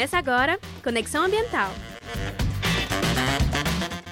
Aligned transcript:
Começa 0.00 0.16
agora 0.16 0.58
Conexão 0.82 1.24
Ambiental. 1.24 1.70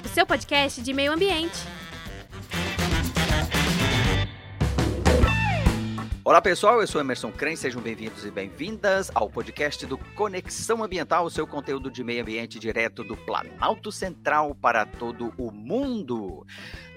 O 0.05 0.09
seu 0.09 0.27
podcast 0.27 0.83
de 0.83 0.93
meio 0.93 1.11
ambiente. 1.11 1.57
Olá 6.29 6.43
pessoal, 6.43 6.79
eu 6.79 6.87
sou 6.87 7.01
Emerson 7.01 7.33
Crane, 7.33 7.57
sejam 7.57 7.81
bem-vindos 7.81 8.27
e 8.27 8.31
bem-vindas 8.31 9.11
ao 9.15 9.31
podcast 9.31 9.87
do 9.87 9.97
Conexão 9.97 10.85
Ambiental, 10.85 11.25
o 11.25 11.31
seu 11.31 11.47
conteúdo 11.47 11.91
de 11.91 12.05
meio 12.05 12.21
ambiente 12.21 12.59
direto 12.59 13.03
do 13.03 13.17
Planalto 13.17 13.91
Central 13.91 14.55
para 14.55 14.85
todo 14.85 15.33
o 15.39 15.51
mundo. 15.51 16.47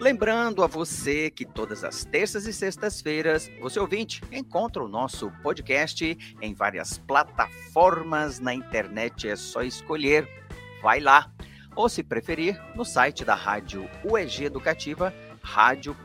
Lembrando 0.01 0.61
a 0.65 0.67
você 0.67 1.29
que 1.29 1.45
todas 1.45 1.85
as 1.85 2.03
terças 2.03 2.45
e 2.45 2.51
sextas-feiras, 2.51 3.49
você 3.61 3.79
ouvinte, 3.79 4.21
encontra 4.33 4.83
o 4.83 4.89
nosso 4.89 5.31
podcast 5.41 6.35
em 6.41 6.53
várias 6.53 6.97
plataformas 6.97 8.37
na 8.37 8.53
internet, 8.53 9.29
é 9.29 9.37
só 9.37 9.61
escolher, 9.61 10.27
vai 10.81 10.99
lá. 10.99 11.31
Ou 11.73 11.87
se 11.87 12.03
preferir, 12.03 12.61
no 12.75 12.83
site 12.83 13.23
da 13.23 13.33
Rádio 13.33 13.89
UEG 14.03 14.43
Educativa, 14.43 15.13
radio.ueg.br, 15.41 16.01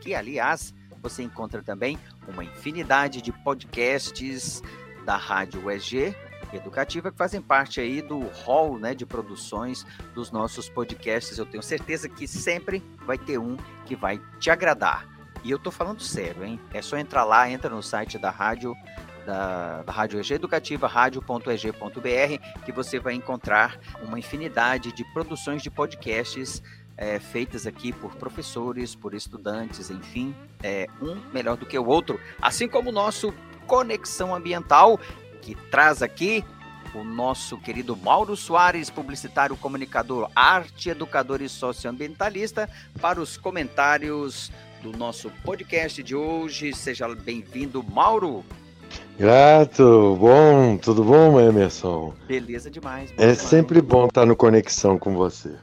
que 0.00 0.14
aliás 0.16 0.74
você 1.00 1.22
encontra 1.22 1.62
também 1.62 1.98
uma 2.28 2.44
infinidade 2.44 3.22
de 3.22 3.32
podcasts 3.32 4.62
da 5.04 5.16
Rádio 5.16 5.64
UEG 5.64 6.14
Educativa 6.52 7.12
que 7.12 7.16
fazem 7.16 7.40
parte 7.40 7.80
aí 7.80 8.02
do 8.02 8.20
hall 8.44 8.76
né, 8.76 8.92
de 8.92 9.06
produções 9.06 9.86
dos 10.14 10.32
nossos 10.32 10.68
podcasts. 10.68 11.38
Eu 11.38 11.46
tenho 11.46 11.62
certeza 11.62 12.08
que 12.08 12.26
sempre 12.26 12.82
vai 13.06 13.16
ter 13.16 13.38
um 13.38 13.56
que 13.86 13.94
vai 13.94 14.20
te 14.40 14.50
agradar. 14.50 15.06
E 15.44 15.50
eu 15.50 15.58
tô 15.58 15.70
falando 15.70 16.02
sério, 16.02 16.44
hein? 16.44 16.60
É 16.74 16.82
só 16.82 16.98
entrar 16.98 17.24
lá, 17.24 17.48
entra 17.48 17.70
no 17.70 17.82
site 17.82 18.18
da 18.18 18.30
rádio 18.30 18.74
da, 19.24 19.82
da 19.82 19.92
Rádio 19.92 20.18
EG 20.18 20.34
Educativa, 20.34 20.86
radio.eg.br, 20.86 22.64
que 22.64 22.72
você 22.72 22.98
vai 22.98 23.14
encontrar 23.14 23.78
uma 24.02 24.18
infinidade 24.18 24.92
de 24.92 25.04
produções 25.12 25.62
de 25.62 25.70
podcasts 25.70 26.62
é, 27.00 27.18
feitas 27.18 27.66
aqui 27.66 27.92
por 27.92 28.14
professores, 28.14 28.94
por 28.94 29.14
estudantes, 29.14 29.90
enfim, 29.90 30.34
é, 30.62 30.86
um 31.00 31.16
melhor 31.32 31.56
do 31.56 31.64
que 31.64 31.78
o 31.78 31.86
outro, 31.86 32.20
assim 32.40 32.68
como 32.68 32.90
o 32.90 32.92
nosso 32.92 33.32
Conexão 33.66 34.34
Ambiental, 34.34 35.00
que 35.40 35.54
traz 35.70 36.02
aqui 36.02 36.44
o 36.94 37.02
nosso 37.02 37.56
querido 37.56 37.96
Mauro 37.96 38.36
Soares, 38.36 38.90
publicitário, 38.90 39.56
comunicador, 39.56 40.30
arte, 40.36 40.90
educador 40.90 41.40
e 41.40 41.48
socioambientalista, 41.48 42.68
para 43.00 43.18
os 43.18 43.38
comentários 43.38 44.52
do 44.82 44.92
nosso 44.92 45.30
podcast 45.42 46.02
de 46.02 46.14
hoje. 46.14 46.74
Seja 46.74 47.08
bem-vindo, 47.14 47.82
Mauro. 47.82 48.44
Grato, 49.18 50.16
bom, 50.18 50.76
tudo 50.76 51.04
bom, 51.04 51.40
Emerson? 51.40 52.12
Beleza 52.26 52.70
demais. 52.70 53.10
É 53.16 53.34
sempre 53.34 53.80
bom 53.80 54.06
estar 54.06 54.26
no 54.26 54.34
Conexão 54.34 54.98
com 54.98 55.14
você. 55.14 55.54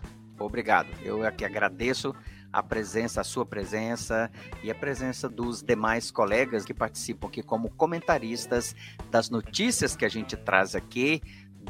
Obrigado. 0.47 0.87
Eu 1.03 1.25
aqui 1.25 1.45
agradeço 1.45 2.15
a 2.51 2.63
presença, 2.63 3.21
a 3.21 3.23
sua 3.23 3.45
presença 3.45 4.31
e 4.63 4.71
a 4.71 4.75
presença 4.75 5.27
dos 5.27 5.61
demais 5.61 6.09
colegas 6.09 6.65
que 6.65 6.73
participam 6.73 7.27
aqui 7.27 7.43
como 7.43 7.69
comentaristas 7.69 8.73
das 9.11 9.29
notícias 9.29 9.95
que 9.95 10.05
a 10.05 10.09
gente 10.09 10.35
traz 10.35 10.73
aqui 10.73 11.21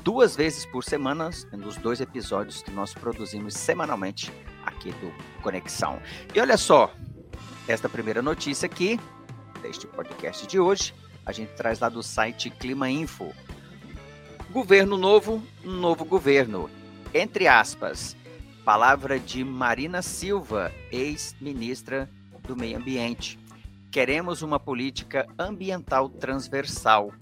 duas 0.03 0.35
vezes 0.35 0.65
por 0.65 0.83
semana, 0.83 1.29
nos 1.53 1.75
dois 1.77 1.99
episódios 1.99 2.61
que 2.61 2.71
nós 2.71 2.93
produzimos 2.93 3.55
semanalmente 3.55 4.31
aqui 4.63 4.91
do 4.91 5.11
Conexão. 5.41 5.99
E 6.33 6.39
olha 6.39 6.55
só, 6.55 6.93
esta 7.67 7.89
primeira 7.89 8.21
notícia 8.21 8.67
aqui, 8.67 8.99
deste 9.61 9.87
podcast 9.87 10.45
de 10.45 10.59
hoje, 10.59 10.93
a 11.25 11.31
gente 11.31 11.49
traz 11.53 11.79
lá 11.79 11.89
do 11.89 12.03
site 12.03 12.49
Clima 12.49 12.89
Info. 12.89 13.33
Governo 14.51 14.95
novo, 14.95 15.43
novo 15.63 16.05
governo. 16.05 16.69
Entre 17.13 17.47
aspas, 17.47 18.15
Palavra 18.67 19.17
de 19.17 19.45
Marina 19.45 20.01
Silva, 20.01 20.73
ex-ministra 20.91 22.09
do 22.45 22.53
Meio 22.53 22.77
Ambiente. 22.77 23.39
Queremos 23.89 24.41
uma 24.41 24.59
política 24.59 25.25
ambiental 25.39 26.09
transversal. 26.09 27.13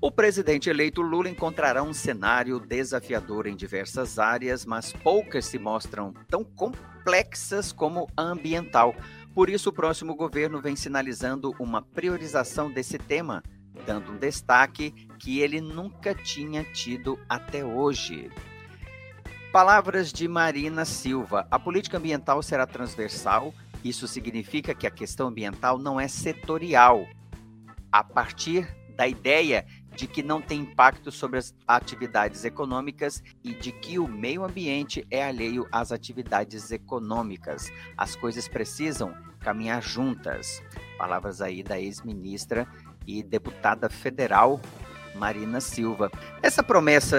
O 0.00 0.10
presidente 0.10 0.68
eleito 0.68 1.00
Lula 1.00 1.28
encontrará 1.28 1.80
um 1.80 1.92
cenário 1.92 2.58
desafiador 2.58 3.46
em 3.46 3.54
diversas 3.54 4.18
áreas, 4.18 4.66
mas 4.66 4.92
poucas 4.92 5.44
se 5.44 5.60
mostram 5.60 6.12
tão 6.28 6.42
complexas 6.42 7.70
como 7.70 8.08
a 8.16 8.22
ambiental. 8.22 8.96
Por 9.32 9.48
isso, 9.48 9.68
o 9.68 9.72
próximo 9.72 10.16
governo 10.16 10.60
vem 10.60 10.74
sinalizando 10.74 11.54
uma 11.60 11.82
priorização 11.82 12.68
desse 12.68 12.98
tema, 12.98 13.44
dando 13.86 14.10
um 14.10 14.16
destaque 14.16 14.90
que 15.20 15.38
ele 15.38 15.60
nunca 15.60 16.16
tinha 16.16 16.64
tido 16.64 17.16
até 17.28 17.64
hoje. 17.64 18.28
Palavras 19.52 20.12
de 20.12 20.28
Marina 20.28 20.84
Silva. 20.84 21.48
A 21.50 21.58
política 21.58 21.96
ambiental 21.96 22.42
será 22.42 22.66
transversal. 22.66 23.54
Isso 23.82 24.06
significa 24.06 24.74
que 24.74 24.86
a 24.86 24.90
questão 24.90 25.28
ambiental 25.28 25.78
não 25.78 25.98
é 25.98 26.06
setorial. 26.06 27.06
A 27.90 28.04
partir 28.04 28.68
da 28.94 29.08
ideia 29.08 29.64
de 29.96 30.06
que 30.06 30.22
não 30.22 30.42
tem 30.42 30.60
impacto 30.60 31.10
sobre 31.10 31.38
as 31.38 31.54
atividades 31.66 32.44
econômicas 32.44 33.22
e 33.42 33.54
de 33.54 33.72
que 33.72 33.98
o 33.98 34.06
meio 34.06 34.44
ambiente 34.44 35.06
é 35.10 35.24
alheio 35.24 35.66
às 35.72 35.92
atividades 35.92 36.70
econômicas. 36.70 37.72
As 37.96 38.14
coisas 38.14 38.46
precisam 38.46 39.14
caminhar 39.40 39.82
juntas. 39.82 40.62
Palavras 40.98 41.40
aí 41.40 41.62
da 41.62 41.80
ex-ministra 41.80 42.68
e 43.06 43.22
deputada 43.22 43.88
federal 43.88 44.60
Marina 45.18 45.60
Silva. 45.60 46.10
Essa 46.42 46.62
promessa 46.62 47.16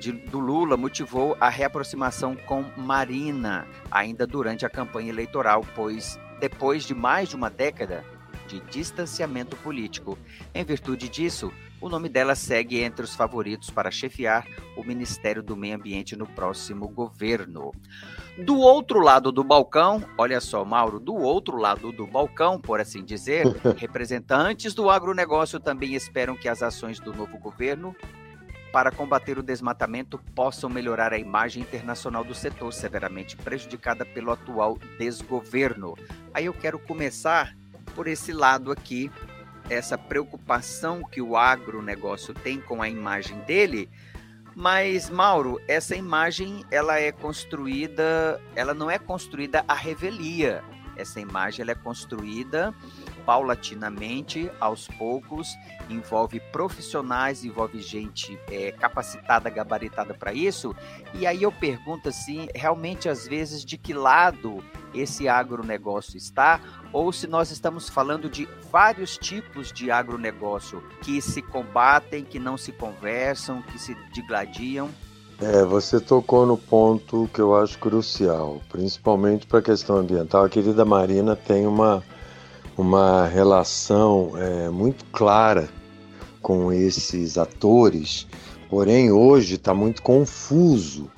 de, 0.00 0.12
do 0.12 0.40
Lula 0.40 0.76
motivou 0.76 1.36
a 1.38 1.48
reaproximação 1.48 2.34
com 2.34 2.64
Marina, 2.76 3.66
ainda 3.90 4.26
durante 4.26 4.66
a 4.66 4.70
campanha 4.70 5.10
eleitoral, 5.10 5.64
pois 5.74 6.18
depois 6.40 6.84
de 6.84 6.94
mais 6.94 7.28
de 7.28 7.36
uma 7.36 7.48
década 7.48 8.04
de 8.52 8.60
distanciamento 8.70 9.56
político. 9.56 10.18
Em 10.54 10.62
virtude 10.64 11.08
disso, 11.08 11.50
o 11.80 11.88
nome 11.88 12.08
dela 12.08 12.34
segue 12.34 12.80
entre 12.80 13.04
os 13.04 13.14
favoritos 13.14 13.70
para 13.70 13.90
chefiar 13.90 14.46
o 14.76 14.84
Ministério 14.84 15.42
do 15.42 15.56
Meio 15.56 15.76
Ambiente 15.76 16.14
no 16.14 16.26
próximo 16.26 16.86
governo. 16.86 17.72
Do 18.44 18.58
outro 18.58 19.00
lado 19.00 19.32
do 19.32 19.42
balcão, 19.42 20.04
olha 20.18 20.40
só, 20.40 20.64
Mauro, 20.64 21.00
do 21.00 21.14
outro 21.14 21.56
lado 21.56 21.90
do 21.92 22.06
balcão, 22.06 22.60
por 22.60 22.78
assim 22.80 23.02
dizer, 23.02 23.46
representantes 23.76 24.74
do 24.74 24.90
agronegócio 24.90 25.58
também 25.58 25.94
esperam 25.94 26.36
que 26.36 26.48
as 26.48 26.62
ações 26.62 27.00
do 27.00 27.14
novo 27.14 27.38
governo 27.38 27.96
para 28.72 28.90
combater 28.90 29.38
o 29.38 29.42
desmatamento 29.42 30.18
possam 30.34 30.70
melhorar 30.70 31.12
a 31.12 31.18
imagem 31.18 31.62
internacional 31.62 32.24
do 32.24 32.34
setor, 32.34 32.72
severamente 32.72 33.36
prejudicada 33.36 34.04
pelo 34.04 34.32
atual 34.32 34.78
desgoverno. 34.98 35.94
Aí 36.32 36.46
eu 36.46 36.54
quero 36.54 36.78
começar 36.78 37.54
por 37.94 38.06
esse 38.06 38.32
lado 38.32 38.72
aqui 38.72 39.10
essa 39.70 39.96
preocupação 39.96 41.02
que 41.02 41.20
o 41.22 41.36
agronegócio 41.36 42.34
tem 42.34 42.60
com 42.60 42.82
a 42.82 42.88
imagem 42.88 43.38
dele, 43.40 43.88
mas 44.54 45.08
Mauro, 45.08 45.60
essa 45.66 45.96
imagem 45.96 46.64
ela 46.70 46.98
é 46.98 47.10
construída, 47.10 48.40
ela 48.54 48.74
não 48.74 48.90
é 48.90 48.98
construída 48.98 49.64
à 49.66 49.74
revelia. 49.74 50.62
Essa 50.94 51.20
imagem 51.20 51.62
ela 51.62 51.70
é 51.70 51.74
construída 51.74 52.74
paulatinamente, 53.24 54.50
aos 54.60 54.88
poucos, 54.88 55.56
envolve 55.88 56.40
profissionais, 56.52 57.44
envolve 57.44 57.80
gente 57.80 58.38
é, 58.50 58.72
capacitada, 58.72 59.48
gabaritada 59.48 60.12
para 60.12 60.34
isso. 60.34 60.74
E 61.14 61.26
aí 61.26 61.44
eu 61.44 61.52
pergunto 61.52 62.08
assim, 62.08 62.48
realmente 62.54 63.08
às 63.08 63.26
vezes 63.26 63.64
de 63.64 63.78
que 63.78 63.94
lado 63.94 64.62
esse 64.94 65.28
agronegócio 65.28 66.16
está, 66.16 66.60
ou 66.92 67.12
se 67.12 67.26
nós 67.26 67.50
estamos 67.50 67.88
falando 67.88 68.28
de 68.28 68.48
vários 68.70 69.16
tipos 69.16 69.72
de 69.72 69.90
agronegócio 69.90 70.82
que 71.02 71.20
se 71.20 71.42
combatem, 71.42 72.24
que 72.24 72.38
não 72.38 72.56
se 72.56 72.72
conversam, 72.72 73.62
que 73.62 73.78
se 73.78 73.96
digladiam. 74.12 74.88
É, 75.40 75.64
você 75.64 75.98
tocou 75.98 76.46
no 76.46 76.56
ponto 76.56 77.28
que 77.32 77.40
eu 77.40 77.56
acho 77.56 77.78
crucial, 77.78 78.60
principalmente 78.68 79.46
para 79.46 79.58
a 79.58 79.62
questão 79.62 79.96
ambiental. 79.96 80.44
A 80.44 80.48
querida 80.48 80.84
Marina 80.84 81.34
tem 81.34 81.66
uma, 81.66 82.02
uma 82.76 83.26
relação 83.26 84.32
é, 84.36 84.68
muito 84.68 85.04
clara 85.06 85.68
com 86.40 86.72
esses 86.72 87.38
atores, 87.38 88.26
porém 88.68 89.10
hoje 89.10 89.54
está 89.54 89.72
muito 89.72 90.02
confuso 90.02 91.10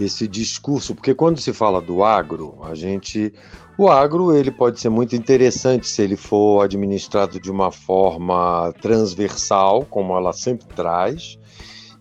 esse 0.00 0.28
discurso, 0.28 0.94
porque 0.94 1.14
quando 1.14 1.40
se 1.40 1.52
fala 1.52 1.80
do 1.80 2.04
agro, 2.04 2.58
a 2.62 2.74
gente 2.74 3.32
o 3.78 3.88
agro 3.88 4.36
ele 4.36 4.50
pode 4.50 4.80
ser 4.80 4.88
muito 4.88 5.14
interessante 5.14 5.86
se 5.86 6.02
ele 6.02 6.16
for 6.16 6.64
administrado 6.64 7.38
de 7.38 7.48
uma 7.48 7.70
forma 7.70 8.74
transversal, 8.82 9.84
como 9.84 10.16
ela 10.16 10.32
sempre 10.32 10.66
traz, 10.74 11.38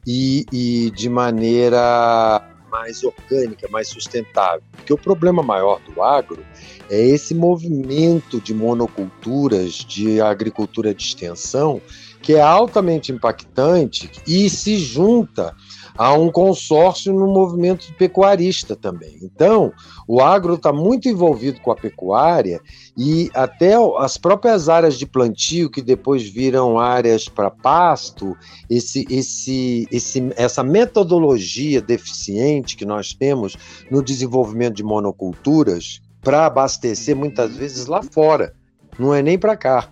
e, 0.06 0.44
e 0.52 0.92
de 0.92 1.08
maneira 1.08 2.42
mais 2.72 3.04
orgânica, 3.04 3.68
mais 3.70 3.90
sustentável. 3.90 4.64
Porque 4.72 4.92
o 4.92 4.98
problema 4.98 5.44
maior 5.44 5.80
do 5.82 6.02
agro 6.02 6.44
é 6.90 7.00
esse 7.00 7.36
movimento 7.36 8.42
de 8.42 8.54
monoculturas, 8.54 9.74
de 9.74 10.20
agricultura 10.20 10.94
de 10.94 11.04
extensão, 11.04 11.82
que 12.22 12.34
é 12.34 12.42
altamente 12.42 13.12
impactante 13.12 14.10
e 14.26 14.50
se 14.50 14.78
junta 14.80 15.56
a 15.98 16.14
um 16.14 16.32
consórcio 16.32 17.12
no 17.12 17.28
movimento 17.28 17.92
pecuarista 17.96 18.76
também. 18.76 19.18
Então, 19.22 19.74
o 20.08 20.22
agro 20.22 20.54
está 20.54 20.72
muito 20.72 21.10
envolvido 21.10 21.60
com 21.62 21.72
a 21.72 21.76
pecuária 21.76 22.62
e 22.96 23.32
até 23.34 23.74
as 23.98 24.18
próprias 24.18 24.70
áreas 24.70 24.98
de 24.98 25.06
plantio, 25.06 25.72
que 25.72 25.82
depois 25.82 26.24
viram 26.24 26.78
áreas 26.78 27.28
para 27.28 27.50
pasto, 27.50 28.38
esse, 28.70 29.06
esse, 29.10 29.88
esse, 29.92 30.32
essa 30.36 30.64
metodologia 30.64 31.82
deficiente 31.82 32.78
que 32.78 32.86
nós 32.86 33.14
temos 33.14 33.58
no 33.90 34.04
desenvolvimento 34.04 34.76
de 34.76 34.84
monoculturas 34.84 36.02
para 36.22 36.46
abastecer 36.46 37.16
muitas 37.16 37.56
vezes 37.56 37.88
lá 37.88 38.04
fora, 38.04 38.54
não 39.00 39.14
é 39.14 39.22
nem 39.22 39.38
para 39.38 39.58
cá. 39.58 39.90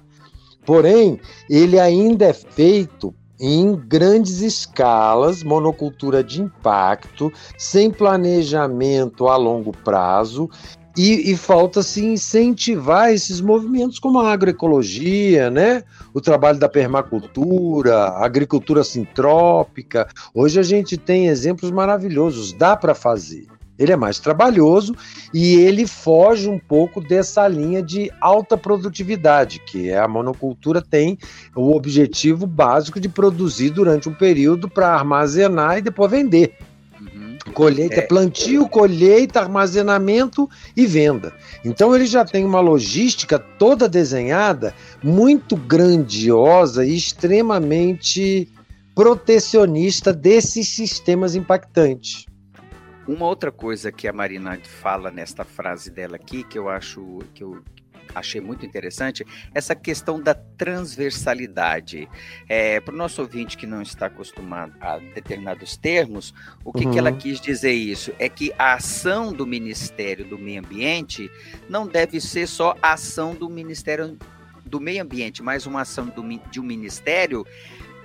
Porém, 0.66 1.20
ele 1.50 1.80
ainda 1.80 2.26
é 2.26 2.34
feito 2.34 3.14
em 3.40 3.76
grandes 3.76 4.42
escalas, 4.42 5.44
monocultura 5.44 6.24
de 6.24 6.42
impacto, 6.42 7.32
sem 7.58 7.92
planejamento 7.92 9.28
a 9.28 9.36
longo 9.36 9.72
prazo. 9.72 10.50
E, 10.98 11.32
e 11.32 11.36
falta-se 11.36 12.06
incentivar 12.06 13.12
esses 13.12 13.42
movimentos 13.42 14.00
como 14.00 14.18
a 14.20 14.32
agroecologia, 14.32 15.50
né? 15.50 15.84
o 16.14 16.22
trabalho 16.22 16.58
da 16.58 16.70
permacultura, 16.70 17.96
a 17.96 18.26
agricultura 18.26 18.82
sintrópica. 18.82 20.08
Hoje 20.34 20.58
a 20.58 20.64
gente 20.64 20.96
tem 20.96 21.28
exemplos 21.28 21.70
maravilhosos, 21.70 22.54
dá 22.54 22.78
para 22.78 22.96
fazer. 22.96 23.48
Ele 23.78 23.92
é 23.92 23.96
mais 23.96 24.20
trabalhoso 24.20 24.96
e 25.34 25.56
ele 25.56 25.86
foge 25.86 26.48
um 26.48 26.58
pouco 26.58 27.02
dessa 27.02 27.48
linha 27.48 27.82
de 27.82 28.12
alta 28.22 28.58
produtividade, 28.58 29.60
que 29.60 29.90
é 29.90 29.98
a 29.98 30.08
monocultura 30.08 30.82
tem 30.82 31.18
o 31.56 31.76
objetivo 31.76 32.48
básico 32.48 33.00
de 33.00 33.10
produzir 33.10 33.70
durante 33.72 34.08
um 34.08 34.14
período 34.14 34.70
para 34.70 34.94
armazenar 34.94 35.78
e 35.78 35.82
depois 35.82 36.10
vender. 36.10 36.56
Uhum. 37.00 37.38
Colheita, 37.54 38.00
é. 38.00 38.02
plantio, 38.02 38.68
colheita, 38.70 39.42
armazenamento 39.42 40.50
e 40.76 40.86
venda. 40.86 41.34
Então 41.64 41.94
ele 41.94 42.06
já 42.06 42.24
tem 42.24 42.46
uma 42.46 42.62
logística 42.62 43.38
toda 43.38 43.90
desenhada, 43.90 44.74
muito 45.04 45.58
grandiosa 45.58 46.86
e 46.86 46.96
extremamente 46.96 48.50
protecionista 48.96 50.14
desses 50.14 50.70
sistemas 50.70 51.36
impactantes. 51.36 52.26
Uma 53.08 53.26
outra 53.26 53.52
coisa 53.52 53.92
que 53.92 54.08
a 54.08 54.14
Marina 54.14 54.60
fala 54.64 55.12
nesta 55.12 55.44
frase 55.44 55.92
dela 55.92 56.16
aqui, 56.16 56.44
que 56.44 56.58
eu 56.58 56.70
acho 56.70 57.20
que 57.34 57.44
eu 57.44 57.64
achei 58.14 58.40
muito 58.40 58.66
interessante, 58.66 59.26
essa 59.54 59.76
questão 59.76 60.20
da 60.20 60.34
transversalidade. 60.34 62.08
É, 62.48 62.80
Para 62.80 62.94
o 62.94 62.98
nosso 62.98 63.22
ouvinte 63.22 63.58
que 63.58 63.68
não 63.68 63.82
está 63.82 64.06
acostumado 64.06 64.74
a 64.80 64.98
determinados 64.98 65.76
termos, 65.76 66.34
o 66.64 66.72
que, 66.72 66.86
uhum. 66.86 66.92
que 66.92 67.00
ela 67.00 67.12
uhum. 67.12 67.18
quis 67.18 67.42
dizer 67.42 67.74
isso? 67.74 68.14
É 68.18 68.30
que 68.30 68.54
a 68.58 68.74
ação 68.74 69.34
do 69.34 69.46
Ministério 69.46 70.26
do 70.26 70.38
Meio 70.38 70.62
Ambiente 70.62 71.30
não 71.70 71.88
deve 71.88 72.22
ser 72.22 72.48
só 72.48 72.76
a 72.82 72.94
ação 72.94 73.36
do 73.36 73.50
Ministério 73.50 74.18
do 74.66 74.80
Meio 74.80 75.04
Ambiente, 75.04 75.44
mas 75.44 75.66
uma 75.66 75.82
ação 75.82 76.08
do, 76.08 76.24
de 76.50 76.60
um 76.60 76.64
ministério 76.64 77.46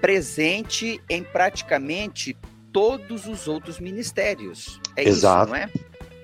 presente 0.01 1.01
em 1.09 1.23
praticamente 1.23 2.37
todos 2.73 3.27
os 3.27 3.49
outros 3.49 3.79
ministérios. 3.81 4.80
É 4.97 5.09
exato. 5.09 5.45
isso, 5.45 5.51
não 5.51 5.57
é? 5.57 5.71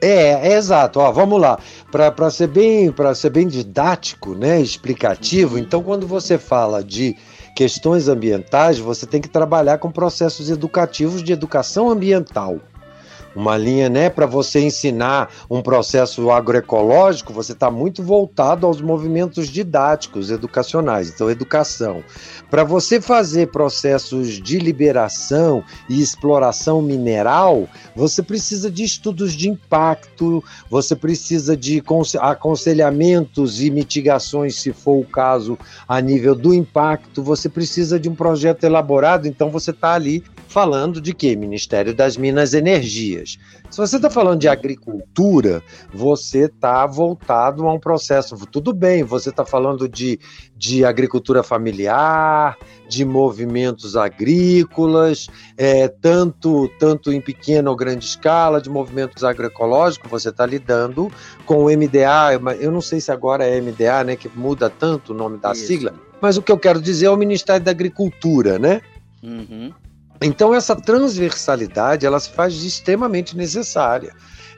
É, 0.00 0.48
é 0.50 0.56
exato. 0.56 1.00
Ó, 1.00 1.10
vamos 1.10 1.40
lá. 1.40 1.58
Para 1.90 2.30
ser 2.30 2.48
bem, 2.48 2.92
para 2.92 3.14
ser 3.14 3.30
bem 3.30 3.46
didático, 3.48 4.34
né, 4.34 4.60
explicativo. 4.60 5.58
Então, 5.58 5.82
quando 5.82 6.06
você 6.06 6.36
fala 6.36 6.84
de 6.84 7.16
questões 7.54 8.06
ambientais, 8.06 8.78
você 8.78 9.06
tem 9.06 9.20
que 9.20 9.28
trabalhar 9.28 9.78
com 9.78 9.90
processos 9.90 10.50
educativos 10.50 11.22
de 11.22 11.32
educação 11.32 11.90
ambiental 11.90 12.60
uma 13.36 13.56
linha, 13.56 13.90
né, 13.90 14.08
para 14.08 14.24
você 14.24 14.60
ensinar 14.60 15.30
um 15.50 15.60
processo 15.60 16.30
agroecológico, 16.30 17.34
você 17.34 17.52
está 17.52 17.70
muito 17.70 18.02
voltado 18.02 18.66
aos 18.66 18.80
movimentos 18.80 19.48
didáticos, 19.48 20.30
educacionais, 20.30 21.10
então 21.10 21.30
educação. 21.30 22.02
Para 22.50 22.64
você 22.64 23.00
fazer 23.00 23.48
processos 23.48 24.40
de 24.40 24.58
liberação 24.58 25.62
e 25.88 26.00
exploração 26.00 26.80
mineral, 26.80 27.68
você 27.94 28.22
precisa 28.22 28.70
de 28.70 28.84
estudos 28.84 29.34
de 29.34 29.50
impacto, 29.50 30.42
você 30.70 30.96
precisa 30.96 31.54
de 31.54 31.82
aconselhamentos 32.20 33.62
e 33.62 33.70
mitigações, 33.70 34.56
se 34.56 34.72
for 34.72 34.98
o 35.00 35.04
caso, 35.04 35.58
a 35.86 36.00
nível 36.00 36.34
do 36.34 36.54
impacto, 36.54 37.22
você 37.22 37.48
precisa 37.48 38.00
de 38.00 38.08
um 38.08 38.14
projeto 38.14 38.64
elaborado, 38.64 39.28
então 39.28 39.50
você 39.50 39.72
está 39.72 39.92
ali 39.92 40.24
falando 40.48 41.00
de 41.02 41.12
quê? 41.12 41.36
Ministério 41.36 41.94
das 41.94 42.16
Minas 42.16 42.54
e 42.54 42.62
Energias. 43.26 43.38
Se 43.68 43.76
você 43.76 43.96
está 43.96 44.08
falando 44.08 44.40
de 44.40 44.48
agricultura, 44.48 45.62
você 45.92 46.44
está 46.44 46.86
voltado 46.86 47.66
a 47.66 47.72
um 47.72 47.80
processo. 47.80 48.36
Tudo 48.46 48.72
bem, 48.72 49.02
você 49.02 49.30
está 49.30 49.44
falando 49.44 49.88
de, 49.88 50.20
de 50.56 50.84
agricultura 50.84 51.42
familiar, 51.42 52.56
de 52.88 53.04
movimentos 53.04 53.96
agrícolas, 53.96 55.26
é, 55.56 55.88
tanto, 55.88 56.68
tanto 56.78 57.12
em 57.12 57.20
pequena 57.20 57.68
ou 57.68 57.76
grande 57.76 58.04
escala, 58.04 58.60
de 58.60 58.70
movimentos 58.70 59.24
agroecológicos, 59.24 60.10
você 60.10 60.28
está 60.28 60.46
lidando 60.46 61.10
com 61.44 61.64
o 61.64 61.66
MDA. 61.66 62.32
Eu 62.60 62.70
não 62.70 62.80
sei 62.80 63.00
se 63.00 63.10
agora 63.10 63.44
é 63.44 63.60
MDA, 63.60 64.04
né, 64.04 64.16
que 64.16 64.28
muda 64.28 64.70
tanto 64.70 65.12
o 65.12 65.16
nome 65.16 65.38
da 65.38 65.52
Isso. 65.52 65.66
sigla, 65.66 65.92
mas 66.20 66.36
o 66.36 66.42
que 66.42 66.52
eu 66.52 66.58
quero 66.58 66.80
dizer 66.80 67.06
é 67.06 67.10
o 67.10 67.16
Ministério 67.16 67.64
da 67.64 67.70
Agricultura, 67.70 68.58
né? 68.58 68.80
Uhum. 69.22 69.72
Então 70.20 70.54
essa 70.54 70.74
transversalidade 70.74 72.06
ela 72.06 72.18
se 72.18 72.30
faz 72.30 72.54
extremamente 72.62 73.36
necessária, 73.36 74.14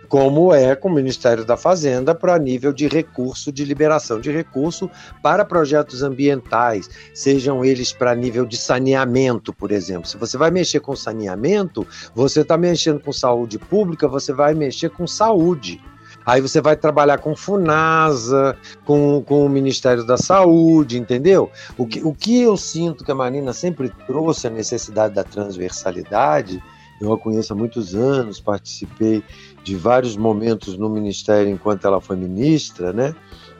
como 0.08 0.54
é 0.54 0.74
com 0.74 0.88
o 0.88 0.94
Ministério 0.94 1.44
da 1.44 1.56
Fazenda 1.56 2.14
para 2.14 2.38
nível 2.38 2.72
de 2.72 2.86
recurso, 2.88 3.52
de 3.52 3.64
liberação 3.64 4.20
de 4.20 4.30
recurso 4.30 4.90
para 5.22 5.44
projetos 5.44 6.02
ambientais, 6.02 6.88
sejam 7.12 7.64
eles 7.64 7.92
para 7.92 8.14
nível 8.14 8.46
de 8.46 8.56
saneamento, 8.56 9.52
por 9.52 9.70
exemplo. 9.70 10.08
Se 10.08 10.16
você 10.16 10.38
vai 10.38 10.50
mexer 10.50 10.80
com 10.80 10.96
saneamento, 10.96 11.86
você 12.14 12.40
está 12.40 12.56
mexendo 12.56 13.00
com 13.00 13.12
saúde 13.12 13.58
pública, 13.58 14.08
você 14.08 14.32
vai 14.32 14.54
mexer 14.54 14.88
com 14.90 15.06
saúde. 15.06 15.80
Aí 16.28 16.42
você 16.42 16.60
vai 16.60 16.76
trabalhar 16.76 17.16
com 17.16 17.34
FUNASA, 17.34 18.54
com, 18.84 19.22
com 19.22 19.46
o 19.46 19.48
Ministério 19.48 20.04
da 20.04 20.18
Saúde, 20.18 20.98
entendeu? 20.98 21.50
O 21.78 21.86
que, 21.86 22.04
o 22.04 22.12
que 22.12 22.42
eu 22.42 22.54
sinto 22.54 23.02
que 23.02 23.10
a 23.10 23.14
Marina 23.14 23.54
sempre 23.54 23.90
trouxe 24.06 24.46
a 24.46 24.50
necessidade 24.50 25.14
da 25.14 25.24
transversalidade, 25.24 26.62
eu 27.00 27.14
a 27.14 27.18
conheço 27.18 27.54
há 27.54 27.56
muitos 27.56 27.94
anos, 27.94 28.40
participei 28.40 29.24
de 29.64 29.74
vários 29.74 30.18
momentos 30.18 30.76
no 30.76 30.90
Ministério 30.90 31.50
enquanto 31.50 31.86
ela 31.86 31.98
foi 31.98 32.16
ministra, 32.16 32.92
né? 32.92 33.14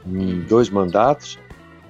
Em 0.06 0.42
dois 0.42 0.68
mandatos. 0.68 1.38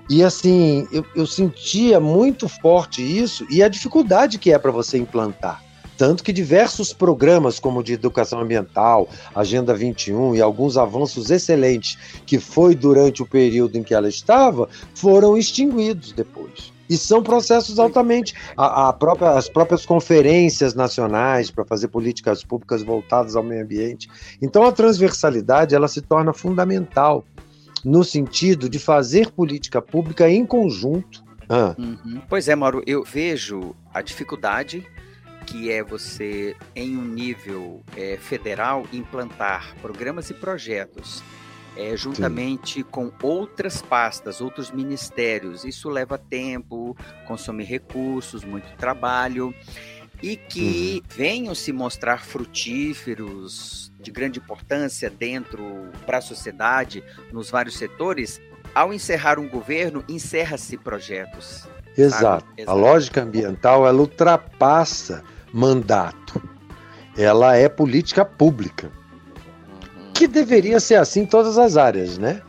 E 0.09 0.23
assim, 0.23 0.87
eu, 0.93 1.05
eu 1.13 1.27
sentia 1.27 1.99
muito 1.99 2.49
forte 2.49 3.03
isso 3.03 3.45
e 3.51 3.65
a 3.65 3.69
dificuldade 3.69 4.39
que 4.39 4.53
é 4.53 4.59
para 4.59 4.71
você 4.71 4.97
implantar. 4.97 5.61
Tanto 5.99 6.23
que 6.23 6.33
diversos 6.33 6.93
programas, 6.93 7.59
como 7.59 7.83
de 7.83 7.93
educação 7.93 8.41
ambiental, 8.41 9.09
Agenda 9.35 9.75
21 9.75 10.37
e 10.37 10.41
alguns 10.41 10.77
avanços 10.77 11.29
excelentes 11.29 11.99
que 12.25 12.39
foi 12.39 12.77
durante 12.77 13.21
o 13.21 13.27
período 13.27 13.77
em 13.77 13.83
que 13.83 13.93
ela 13.93 14.09
estava, 14.09 14.69
foram 14.95 15.37
extinguidos 15.37 16.13
depois. 16.13 16.73
E 16.89 16.97
são 16.97 17.21
processos 17.21 17.81
altamente. 17.81 18.33
A, 18.57 18.89
a 18.89 18.93
própria, 18.93 19.33
as 19.33 19.49
próprias 19.49 19.85
conferências 19.85 20.73
nacionais 20.73 21.51
para 21.51 21.65
fazer 21.65 21.89
políticas 21.89 22.45
públicas 22.45 22.83
voltadas 22.83 23.35
ao 23.35 23.43
meio 23.43 23.65
ambiente. 23.65 24.09
Então 24.41 24.63
a 24.65 24.73
transversalidade 24.73 25.75
ela 25.75 25.89
se 25.89 26.01
torna 26.01 26.33
fundamental 26.33 27.25
no 27.85 28.05
sentido 28.05 28.69
de 28.69 28.79
fazer 28.79 29.33
política 29.33 29.83
pública 29.83 30.31
em 30.31 30.47
conjunto. 30.47 31.25
Ah. 31.49 31.75
Uhum. 31.77 32.21
Pois 32.29 32.47
é, 32.47 32.55
Mauro, 32.55 32.85
eu 32.87 33.03
vejo 33.03 33.75
a 33.93 34.01
dificuldade 34.01 34.87
que 35.49 35.73
é 35.73 35.83
você, 35.83 36.55
em 36.77 36.95
um 36.97 37.05
nível 37.05 37.83
é, 37.97 38.19
federal, 38.19 38.87
implantar 38.93 39.75
programas 39.81 40.29
e 40.29 40.35
projetos 40.35 41.23
é, 41.75 41.97
juntamente 41.97 42.81
Sim. 42.81 42.87
com 42.91 43.11
outras 43.23 43.81
pastas, 43.81 44.41
outros 44.41 44.71
ministérios. 44.71 45.65
Isso 45.65 45.89
leva 45.89 46.19
tempo, 46.19 46.95
consome 47.27 47.65
recursos, 47.65 48.45
muito 48.45 48.67
trabalho, 48.77 49.55
e 50.21 50.37
que 50.37 51.01
uhum. 51.03 51.17
venham 51.17 51.55
se 51.55 51.73
mostrar 51.73 52.25
frutíferos, 52.25 53.93
de 54.01 54.11
grande 54.11 54.41
importância 54.41 55.09
dentro 55.09 55.89
para 56.05 56.19
a 56.19 56.21
sociedade, 56.21 57.03
nos 57.33 57.49
vários 57.49 57.79
setores. 57.79 58.41
Ao 58.75 58.93
encerrar 58.93 59.39
um 59.39 59.49
governo, 59.49 60.05
encerra-se 60.09 60.77
projetos. 60.77 61.67
Exato. 61.97 62.47
Exato. 62.57 62.71
A 62.71 62.75
lógica 62.75 63.23
ambiental 63.23 63.87
ela 63.87 63.99
ultrapassa 63.99 65.25
mandato. 65.53 66.41
ela 67.17 67.57
é 67.57 67.69
política 67.69 68.25
pública, 68.25 68.93
uhum. 69.69 70.13
que 70.15 70.29
deveria 70.29 70.79
ser 70.79 70.95
assim 70.97 71.23
em 71.23 71.27
todas 71.27 71.59
as 71.59 71.77
áreas, 71.77 72.17
né? 72.17 72.43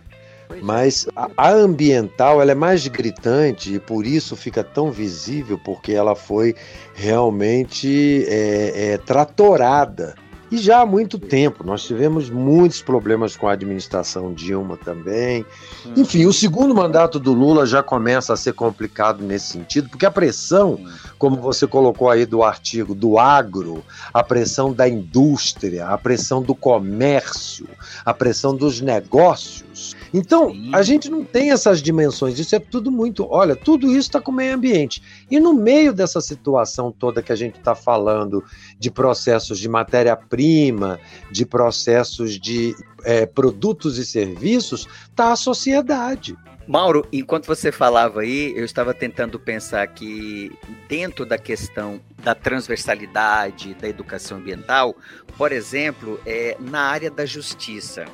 É. 0.52 0.56
Mas 0.62 1.08
a, 1.16 1.30
a, 1.36 1.52
ambiental 1.52 2.42
ela 2.42 2.52
é 2.52 2.56
mais 2.56 2.88
gritante 2.88 3.76
e 3.76 3.80
por 3.80 4.06
isso 4.06 4.36
fica 4.36 4.64
tão 4.64 4.92
visível, 4.92 5.60
porque 5.64 5.94
ela 5.94 6.16
foi 6.16 6.56
realmente 6.94 8.26
é, 8.28 8.94
é, 8.94 8.98
tratorada 8.98 10.16
e 10.52 10.58
já 10.58 10.82
há 10.82 10.86
muito 10.86 11.20
tempo, 11.20 11.64
nós 11.64 11.84
tivemos 11.84 12.30
muitos 12.30 12.82
problemas 12.82 13.36
com 13.36 13.48
a 13.48 13.54
administração 13.54 14.34
Dilma 14.34 14.78
também. 14.78 15.46
Hum. 15.86 15.94
Enfim, 15.98 16.26
o 16.26 16.34
segundo 16.34 16.74
mandato 16.74 17.20
do 17.20 17.34
Lula 17.34 17.66
já 17.66 17.84
começa 17.84 18.34
a 18.34 18.38
ser 18.38 18.54
complicado 18.54 19.24
nesse 19.24 19.54
sentido, 19.54 19.90
porque 19.90 20.06
a 20.06 20.12
pressão, 20.12 20.80
como 21.18 21.36
você 21.38 21.68
colocou 21.68 22.10
aí 22.10 22.26
do 22.26 22.44
artigo, 22.44 22.96
do 22.96 23.20
agro, 23.20 23.84
a 24.14 24.24
pressão 24.24 24.74
da 24.74 24.90
indústria, 24.90 25.88
a 25.88 25.98
pressão 25.98 26.42
do 26.42 26.56
comércio, 26.56 27.68
a 28.04 28.14
pressão 28.14 28.56
dos 28.56 28.82
negócios, 28.82 29.96
então, 30.14 30.52
Sim. 30.52 30.72
a 30.74 30.82
gente 30.82 31.10
não 31.10 31.24
tem 31.24 31.52
essas 31.52 31.82
dimensões, 31.82 32.40
isso 32.40 32.56
é 32.56 32.60
tudo 32.60 32.92
muito. 32.92 33.28
Olha, 33.30 33.56
tudo 33.56 33.88
isso 33.88 34.10
está 34.10 34.20
com 34.20 34.32
o 34.32 34.36
meio 34.36 34.56
ambiente. 34.56 35.02
E 35.30 35.40
no 35.40 35.54
meio 35.54 35.94
dessa 35.94 36.20
situação 36.22 36.92
toda 36.92 37.22
que 37.22 37.32
a 37.32 37.36
gente 37.36 37.58
está 37.58 37.76
falando 37.76 38.44
de 38.78 38.90
processos 38.90 39.60
de 39.60 39.70
matéria-prima, 39.70 41.00
de 41.32 41.46
processos 41.46 42.40
de 42.40 42.76
é, 43.04 43.26
produtos 43.26 43.98
e 43.98 44.06
serviços, 44.06 44.88
está 45.10 45.32
a 45.32 45.36
sociedade. 45.36 46.36
Mauro, 46.68 47.08
enquanto 47.12 47.48
você 47.48 47.72
falava 47.72 48.22
aí, 48.22 48.54
eu 48.56 48.64
estava 48.64 48.94
tentando 48.94 49.40
pensar 49.40 49.88
que 49.88 50.52
dentro 50.88 51.26
da 51.26 51.36
questão 51.36 52.00
da 52.24 52.36
transversalidade 52.36 53.74
da 53.74 53.90
educação 53.90 54.38
ambiental, 54.38 54.96
por 55.36 55.52
exemplo, 55.52 56.20
é, 56.28 56.56
na 56.60 56.82
área 56.82 57.10
da 57.10 57.26
justiça. 57.26 58.06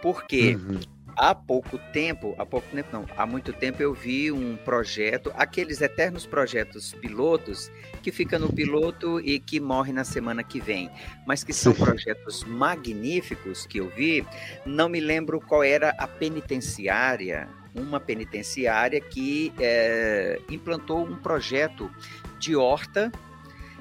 Porque 0.00 0.54
uhum 0.54 0.95
há 1.16 1.34
pouco 1.34 1.78
tempo, 1.92 2.34
há 2.38 2.44
pouco 2.44 2.68
tempo 2.68 2.88
não, 2.92 3.06
há 3.16 3.26
muito 3.26 3.52
tempo 3.52 3.82
eu 3.82 3.94
vi 3.94 4.30
um 4.30 4.56
projeto, 4.56 5.32
aqueles 5.34 5.80
eternos 5.80 6.26
projetos 6.26 6.92
pilotos 6.92 7.70
que 8.02 8.12
fica 8.12 8.38
no 8.38 8.52
piloto 8.52 9.18
e 9.20 9.40
que 9.40 9.58
morre 9.58 9.92
na 9.92 10.04
semana 10.04 10.44
que 10.44 10.60
vem, 10.60 10.90
mas 11.26 11.42
que 11.42 11.52
são 11.52 11.72
projetos 11.72 12.44
magníficos 12.44 13.66
que 13.66 13.78
eu 13.78 13.88
vi. 13.88 14.24
Não 14.64 14.88
me 14.88 15.00
lembro 15.00 15.40
qual 15.40 15.64
era 15.64 15.90
a 15.98 16.06
penitenciária, 16.06 17.48
uma 17.74 17.98
penitenciária 17.98 19.00
que 19.00 19.52
é, 19.58 20.40
implantou 20.50 21.02
um 21.04 21.16
projeto 21.16 21.90
de 22.38 22.54
horta 22.54 23.10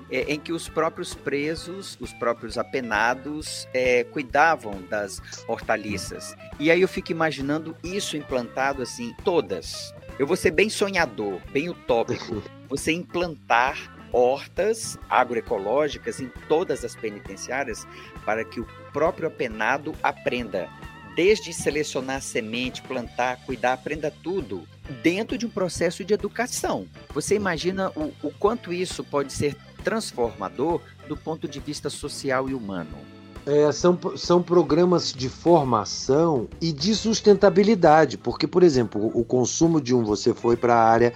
é, 0.10 0.34
em 0.34 0.40
que 0.40 0.52
os 0.52 0.70
próprios 0.70 1.14
presos, 1.14 1.98
os 2.00 2.14
próprios 2.14 2.58
apenados, 2.58 3.68
é, 3.74 4.04
cuidavam 4.04 4.82
das 4.84 5.22
hortaliças. 5.48 6.36
E 6.60 6.70
aí 6.70 6.82
eu 6.82 6.88
fico 6.88 7.12
imaginando 7.12 7.76
isso 7.84 8.18
implantado 8.18 8.82
assim, 8.82 9.14
todas. 9.24 9.94
Eu 10.18 10.28
vou 10.28 10.36
ser 10.36 10.52
bem 10.52 10.70
sonhador, 10.70 11.42
bem 11.52 11.70
utópico. 11.70 12.42
Você 12.70 12.92
implantar 12.92 13.94
hortas 14.12 14.98
agroecológicas 15.10 16.22
em 16.22 16.30
todas 16.48 16.86
as 16.86 16.96
penitenciárias 16.96 17.86
para 18.26 18.46
que 18.46 18.62
o 18.62 18.68
próprio 18.94 19.28
apenado 19.28 19.94
aprenda 20.02 20.70
desde 21.16 21.54
selecionar 21.54 22.22
semente, 22.22 22.82
plantar, 22.82 23.38
cuidar, 23.46 23.74
aprenda 23.74 24.12
tudo 24.12 24.68
dentro 25.02 25.38
de 25.38 25.46
um 25.46 25.50
processo 25.50 26.04
de 26.04 26.14
educação. 26.14 26.88
Você 27.14 27.36
imagina 27.36 27.90
o, 27.96 28.14
o 28.22 28.32
quanto 28.32 28.74
isso 28.74 29.04
pode 29.04 29.32
ser 29.32 29.56
transformador 29.86 30.82
do 31.08 31.16
ponto 31.16 31.48
de 31.48 31.60
vista 31.60 31.90
social 31.90 32.50
e 32.50 32.54
humano. 32.54 32.98
É, 33.46 33.72
são, 33.72 33.98
são 34.16 34.42
programas 34.42 35.14
de 35.14 35.30
formação 35.30 36.48
e 36.60 36.74
de 36.74 36.96
sustentabilidade, 36.96 38.18
porque, 38.18 38.48
por 38.48 38.64
exemplo, 38.64 39.12
o 39.14 39.24
consumo 39.24 39.80
de 39.80 39.94
um 39.94 40.04
você 40.04 40.34
foi 40.34 40.58
para 40.58 40.74
a 40.74 40.84
área 40.84 41.14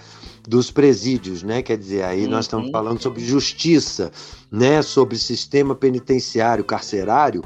dos 0.48 0.70
presídios, 0.70 1.42
né? 1.42 1.64
Quer 1.64 1.78
dizer, 1.78 2.04
aí 2.04 2.26
uhum. 2.26 2.30
nós 2.30 2.46
estamos 2.46 2.68
uhum. 2.68 2.72
falando 2.72 3.02
sobre 3.02 3.26
justiça, 3.26 4.12
né? 4.52 4.84
Sobre 4.84 5.18
sistema 5.18 5.74
penitenciário, 5.74 6.64
carcerário. 6.64 7.44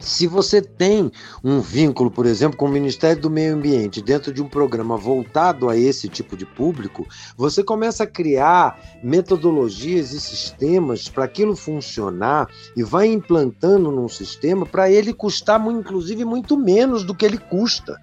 Se 0.00 0.26
você 0.26 0.62
tem 0.62 1.12
um 1.44 1.60
vínculo, 1.60 2.10
por 2.10 2.24
exemplo, 2.24 2.56
com 2.56 2.64
o 2.64 2.70
Ministério 2.70 3.20
do 3.20 3.28
Meio 3.28 3.54
Ambiente 3.54 4.00
dentro 4.00 4.32
de 4.32 4.42
um 4.42 4.48
programa 4.48 4.96
voltado 4.96 5.68
a 5.68 5.76
esse 5.76 6.08
tipo 6.08 6.38
de 6.38 6.46
público, 6.46 7.06
você 7.36 7.62
começa 7.62 8.04
a 8.04 8.06
criar 8.06 8.80
metodologias 9.02 10.12
e 10.12 10.20
sistemas 10.20 11.06
para 11.06 11.24
aquilo 11.24 11.54
funcionar 11.54 12.48
e 12.74 12.82
vai 12.82 13.08
implantando 13.08 13.92
num 13.92 14.08
sistema 14.08 14.64
para 14.64 14.90
ele 14.90 15.12
custar, 15.12 15.60
inclusive, 15.66 16.24
muito 16.24 16.56
menos 16.56 17.04
do 17.04 17.14
que 17.14 17.26
ele 17.26 17.38
custa. 17.38 18.00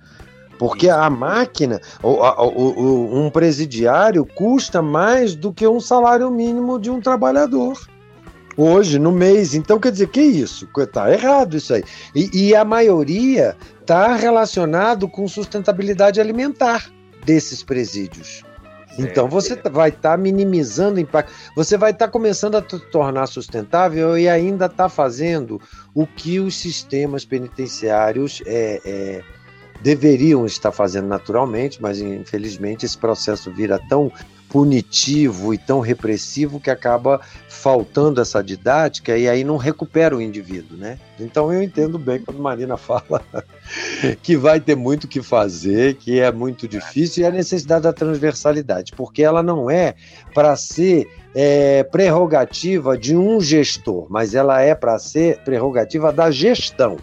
Porque 0.59 0.89
a 0.89 1.09
máquina, 1.09 1.81
um 2.03 3.29
presidiário 3.31 4.23
custa 4.23 4.83
mais 4.83 5.35
do 5.35 5.51
que 5.51 5.67
um 5.67 5.79
salário 5.79 6.29
mínimo 6.29 6.79
de 6.79 6.91
um 6.91 7.01
trabalhador 7.01 7.75
hoje, 8.57 8.97
no 8.97 9.11
mês. 9.11 9.53
Então, 9.53 9.79
quer 9.79 9.91
dizer, 9.91 10.07
que 10.07 10.21
isso? 10.21 10.67
Está 10.77 11.11
errado 11.13 11.55
isso 11.55 11.73
aí. 11.73 11.83
E, 12.13 12.47
e 12.47 12.55
a 12.55 12.65
maioria 12.65 13.55
está 13.79 14.15
relacionado 14.15 15.07
com 15.07 15.27
sustentabilidade 15.27 16.19
alimentar 16.19 16.91
desses 17.23 17.63
presídios. 17.63 18.43
Então 18.97 19.27
você 19.29 19.55
vai 19.69 19.89
estar 19.89 20.11
tá 20.11 20.17
minimizando 20.17 20.97
o 20.97 20.99
impacto. 20.99 21.31
Você 21.55 21.77
vai 21.77 21.91
estar 21.91 22.07
tá 22.07 22.11
começando 22.11 22.55
a 22.55 22.61
tornar 22.61 23.27
sustentável 23.27 24.17
e 24.17 24.27
ainda 24.27 24.65
está 24.65 24.89
fazendo 24.89 25.61
o 25.93 26.07
que 26.07 26.39
os 26.39 26.55
sistemas 26.55 27.23
penitenciários 27.23 28.41
é, 28.45 28.81
é, 28.83 29.23
deveriam 29.81 30.45
estar 30.45 30.71
fazendo 30.71 31.07
naturalmente, 31.07 31.81
mas 31.81 31.99
infelizmente 31.99 32.85
esse 32.85 32.97
processo 32.97 33.51
vira 33.51 33.79
tão 33.87 34.11
punitivo 34.49 35.53
e 35.53 35.57
tão 35.57 35.79
repressivo 35.79 36.59
que 36.59 36.69
acaba 36.69 37.19
faltando 37.49 38.21
essa 38.21 38.41
didática 38.41 39.17
e 39.17 39.27
aí 39.27 39.43
não 39.43 39.57
recupera 39.57 40.15
o 40.15 40.21
indivíduo, 40.21 40.77
né? 40.77 40.97
Então 41.19 41.51
eu 41.51 41.61
entendo 41.61 41.97
bem 41.97 42.19
quando 42.19 42.39
Marina 42.39 42.77
fala 42.77 43.21
que 44.21 44.37
vai 44.37 44.59
ter 44.59 44.75
muito 44.75 45.07
que 45.07 45.21
fazer, 45.21 45.95
que 45.95 46.19
é 46.19 46.31
muito 46.31 46.67
difícil 46.67 47.23
e 47.23 47.25
a 47.25 47.31
necessidade 47.31 47.83
da 47.83 47.93
transversalidade, 47.93 48.93
porque 48.95 49.23
ela 49.23 49.43
não 49.43 49.69
é 49.69 49.95
para 50.33 50.55
ser 50.55 51.07
é, 51.35 51.83
prerrogativa 51.83 52.97
de 52.97 53.15
um 53.15 53.41
gestor, 53.41 54.07
mas 54.09 54.33
ela 54.33 54.61
é 54.61 54.73
para 54.73 54.97
ser 54.99 55.39
prerrogativa 55.39 56.11
da 56.11 56.31
gestão 56.31 56.97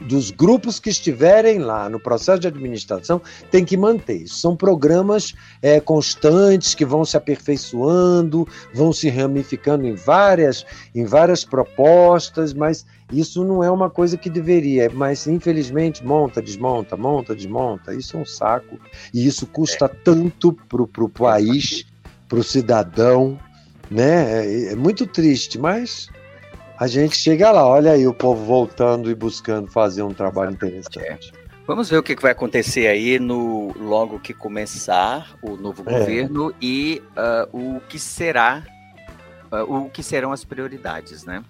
dos 0.00 0.30
grupos 0.30 0.80
que 0.80 0.90
estiverem 0.90 1.58
lá 1.58 1.88
no 1.88 2.00
processo 2.00 2.40
de 2.40 2.48
administração 2.48 3.20
tem 3.50 3.64
que 3.64 3.76
manter 3.76 4.22
isso. 4.22 4.36
São 4.36 4.56
programas 4.56 5.34
é, 5.60 5.80
constantes 5.80 6.74
que 6.74 6.84
vão 6.84 7.04
se 7.04 7.16
aperfeiçoando, 7.16 8.48
vão 8.72 8.92
se 8.92 9.08
ramificando 9.08 9.86
em 9.86 9.94
várias, 9.94 10.64
em 10.94 11.04
várias 11.04 11.44
propostas, 11.44 12.52
mas 12.52 12.86
isso 13.12 13.44
não 13.44 13.62
é 13.62 13.70
uma 13.70 13.90
coisa 13.90 14.16
que 14.16 14.30
deveria, 14.30 14.88
mas 14.90 15.26
infelizmente 15.26 16.04
monta, 16.04 16.40
desmonta, 16.40 16.96
monta, 16.96 17.34
desmonta. 17.34 17.94
Isso 17.94 18.16
é 18.16 18.20
um 18.20 18.26
saco 18.26 18.78
e 19.12 19.26
isso 19.26 19.46
custa 19.46 19.86
é. 19.86 19.88
tanto 19.88 20.52
para 20.68 20.82
o 20.82 21.08
país, 21.08 21.84
para 22.28 22.38
o 22.38 22.44
cidadão, 22.44 23.38
né? 23.90 24.46
É, 24.46 24.72
é 24.72 24.76
muito 24.76 25.06
triste, 25.06 25.58
mas 25.58 26.08
a 26.80 26.86
gente 26.86 27.14
chega 27.14 27.50
lá, 27.50 27.66
olha 27.66 27.92
aí 27.92 28.06
o 28.06 28.14
povo 28.14 28.42
voltando 28.42 29.10
e 29.10 29.14
buscando 29.14 29.70
fazer 29.70 30.02
um 30.02 30.14
trabalho 30.14 30.50
interessante. 30.50 31.30
Vamos 31.66 31.90
ver 31.90 31.98
o 31.98 32.02
que 32.02 32.16
vai 32.16 32.32
acontecer 32.32 32.86
aí 32.86 33.18
no 33.18 33.70
logo 33.78 34.18
que 34.18 34.32
começar 34.32 35.36
o 35.42 35.56
novo 35.56 35.82
é. 35.86 35.98
governo 35.98 36.54
e 36.58 37.02
uh, 37.52 37.76
o 37.76 37.80
que 37.82 37.98
será 37.98 38.64
uh, 39.52 39.70
o 39.70 39.90
que 39.90 40.02
serão 40.02 40.32
as 40.32 40.42
prioridades, 40.42 41.26
né? 41.26 41.44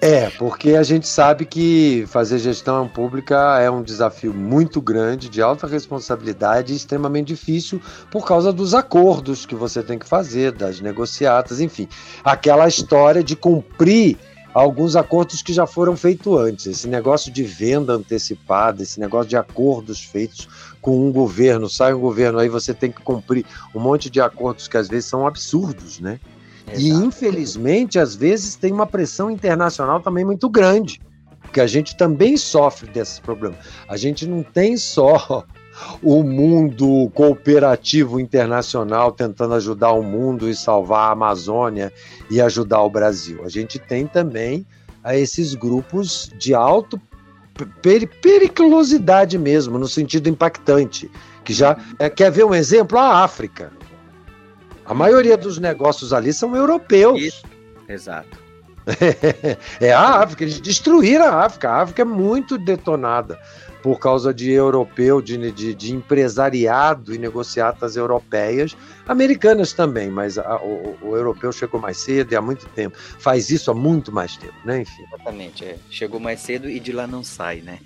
É, 0.00 0.30
porque 0.30 0.76
a 0.76 0.84
gente 0.84 1.08
sabe 1.08 1.46
que 1.46 2.04
fazer 2.06 2.38
gestão 2.38 2.86
pública 2.86 3.58
é 3.58 3.68
um 3.68 3.82
desafio 3.82 4.32
muito 4.32 4.80
grande, 4.80 5.28
de 5.28 5.42
alta 5.42 5.66
responsabilidade 5.66 6.72
e 6.72 6.76
extremamente 6.76 7.28
difícil 7.28 7.80
por 8.08 8.24
causa 8.24 8.52
dos 8.52 8.72
acordos 8.72 9.46
que 9.46 9.54
você 9.54 9.82
tem 9.82 9.98
que 9.98 10.06
fazer, 10.06 10.52
das 10.52 10.80
negociatas, 10.80 11.60
enfim. 11.60 11.88
Aquela 12.22 12.68
história 12.68 13.24
de 13.24 13.34
cumprir 13.34 14.16
alguns 14.62 14.96
acordos 14.96 15.42
que 15.42 15.52
já 15.52 15.66
foram 15.66 15.94
feitos 15.94 16.34
antes. 16.38 16.66
Esse 16.66 16.88
negócio 16.88 17.30
de 17.30 17.42
venda 17.42 17.92
antecipada, 17.92 18.82
esse 18.82 18.98
negócio 18.98 19.28
de 19.28 19.36
acordos 19.36 20.02
feitos 20.02 20.48
com 20.80 21.06
um 21.06 21.12
governo, 21.12 21.68
sai 21.68 21.92
um 21.92 22.00
governo, 22.00 22.38
aí 22.38 22.48
você 22.48 22.72
tem 22.72 22.90
que 22.90 23.02
cumprir 23.02 23.44
um 23.74 23.80
monte 23.80 24.08
de 24.08 24.18
acordos 24.18 24.66
que 24.66 24.78
às 24.78 24.88
vezes 24.88 25.04
são 25.04 25.26
absurdos, 25.26 26.00
né? 26.00 26.18
Exato. 26.68 26.80
E 26.80 26.88
infelizmente, 26.88 27.98
às 27.98 28.14
vezes, 28.14 28.56
tem 28.56 28.72
uma 28.72 28.86
pressão 28.86 29.30
internacional 29.30 30.00
também 30.00 30.24
muito 30.24 30.48
grande, 30.48 31.02
porque 31.42 31.60
a 31.60 31.66
gente 31.66 31.94
também 31.94 32.38
sofre 32.38 32.90
desses 32.90 33.18
problemas. 33.18 33.58
A 33.86 33.98
gente 33.98 34.26
não 34.26 34.42
tem 34.42 34.78
só 34.78 35.44
o 36.02 36.22
mundo 36.22 37.10
cooperativo 37.14 38.18
internacional 38.18 39.12
tentando 39.12 39.54
ajudar 39.54 39.92
o 39.92 40.02
mundo 40.02 40.48
e 40.48 40.54
salvar 40.54 41.08
a 41.08 41.12
Amazônia 41.12 41.92
e 42.30 42.40
ajudar 42.40 42.82
o 42.82 42.90
Brasil. 42.90 43.42
A 43.44 43.48
gente 43.48 43.78
tem 43.78 44.06
também 44.06 44.66
a 45.02 45.16
esses 45.16 45.54
grupos 45.54 46.30
de 46.38 46.54
alto 46.54 47.00
per 47.80 48.08
periculosidade 48.20 49.38
mesmo, 49.38 49.78
no 49.78 49.88
sentido 49.88 50.28
impactante. 50.28 51.10
Que 51.44 51.52
já 51.54 51.76
é, 51.98 52.10
quer 52.10 52.30
ver 52.30 52.44
um 52.44 52.54
exemplo? 52.54 52.98
A 52.98 53.22
África. 53.22 53.72
A 54.84 54.92
maioria 54.92 55.36
dos 55.36 55.58
negócios 55.58 56.12
ali 56.12 56.32
são 56.32 56.54
europeus. 56.56 57.20
Isso. 57.20 57.44
Exato. 57.88 58.46
É, 59.80 59.92
a 59.92 60.22
África, 60.22 60.44
eles 60.44 60.60
destruíram 60.60 61.24
a 61.24 61.44
África. 61.44 61.68
A 61.68 61.82
África 61.82 62.02
é 62.02 62.04
muito 62.04 62.56
detonada 62.56 63.38
por 63.86 64.00
causa 64.00 64.34
de 64.34 64.50
europeu, 64.50 65.22
de, 65.22 65.52
de, 65.52 65.72
de 65.72 65.94
empresariado 65.94 67.14
e 67.14 67.18
negociatas 67.18 67.94
europeias, 67.94 68.76
americanas 69.06 69.72
também, 69.72 70.10
mas 70.10 70.38
a, 70.38 70.56
o, 70.56 70.98
o, 71.00 71.16
europeu 71.16 71.52
chegou 71.52 71.80
mais 71.80 71.98
cedo 71.98 72.32
e 72.32 72.36
há 72.36 72.42
muito 72.42 72.66
tempo. 72.70 72.98
Faz 72.98 73.48
isso 73.48 73.70
há 73.70 73.74
muito 73.74 74.10
mais 74.10 74.36
tempo, 74.36 74.56
né? 74.64 74.80
Enfim. 74.80 75.04
Exatamente, 75.04 75.64
é. 75.64 75.76
Chegou 75.88 76.18
mais 76.18 76.40
cedo 76.40 76.68
e 76.68 76.80
de 76.80 76.90
lá 76.90 77.06
não 77.06 77.22
sai, 77.22 77.60
né? 77.60 77.78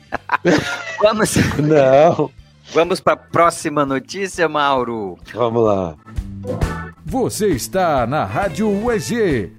Vamos. 1.02 1.34
Não. 1.58 2.30
Vamos 2.72 2.98
para 2.98 3.12
a 3.12 3.16
próxima 3.16 3.84
notícia, 3.84 4.48
Mauro. 4.48 5.18
Vamos 5.34 5.62
lá. 5.62 5.98
Você 7.04 7.48
está 7.48 8.06
na 8.06 8.24
Rádio 8.24 8.70
UEG. 8.70 9.52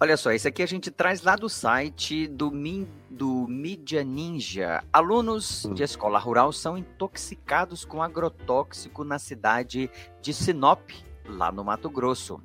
Olha 0.00 0.16
só, 0.16 0.32
esse 0.32 0.48
aqui 0.48 0.62
a 0.62 0.66
gente 0.66 0.90
traz 0.90 1.20
lá 1.20 1.36
do 1.36 1.46
site 1.46 2.26
do, 2.26 2.50
Min, 2.50 2.88
do 3.10 3.46
Mídia 3.48 4.04
Ninja. 4.04 4.84
Alunos 4.92 5.64
hum. 5.64 5.74
de 5.74 5.82
escola 5.82 6.18
rural 6.18 6.52
são 6.52 6.78
intoxicados 6.78 7.84
com 7.84 8.02
agrotóxico 8.02 9.02
na 9.02 9.18
cidade 9.18 9.90
de 10.22 10.32
Sinop, 10.32 10.90
lá 11.26 11.50
no 11.50 11.64
Mato 11.64 11.90
Grosso. 11.90 12.40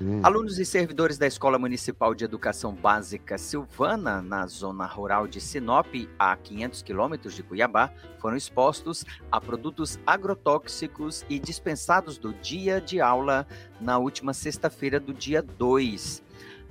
Hum. 0.00 0.20
Alunos 0.22 0.58
e 0.58 0.64
servidores 0.64 1.16
da 1.16 1.26
Escola 1.26 1.58
Municipal 1.58 2.14
de 2.14 2.24
Educação 2.24 2.74
Básica 2.74 3.38
Silvana, 3.38 4.20
na 4.20 4.46
zona 4.46 4.86
rural 4.86 5.26
de 5.26 5.40
Sinop, 5.40 5.86
a 6.18 6.36
500 6.36 6.82
quilômetros 6.82 7.34
de 7.34 7.42
Cuiabá, 7.42 7.90
foram 8.18 8.36
expostos 8.36 9.04
a 9.32 9.40
produtos 9.40 9.98
agrotóxicos 10.06 11.24
e 11.28 11.38
dispensados 11.38 12.18
do 12.18 12.34
dia 12.34 12.80
de 12.80 13.00
aula 13.00 13.46
na 13.80 13.98
última 13.98 14.34
sexta-feira 14.34 15.00
do 15.00 15.14
dia 15.14 15.42
2. 15.42 16.29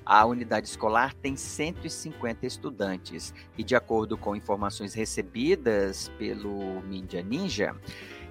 A 0.10 0.26
unidade 0.26 0.68
escolar 0.68 1.14
tem 1.14 1.36
150 1.36 2.44
estudantes 2.44 3.32
e, 3.56 3.64
de 3.64 3.76
acordo 3.76 4.18
com 4.18 4.36
informações 4.36 4.96
recebidas 4.96 6.12
pelo 6.18 6.82
Mídia 6.82 7.22
Ninja, 7.22 7.76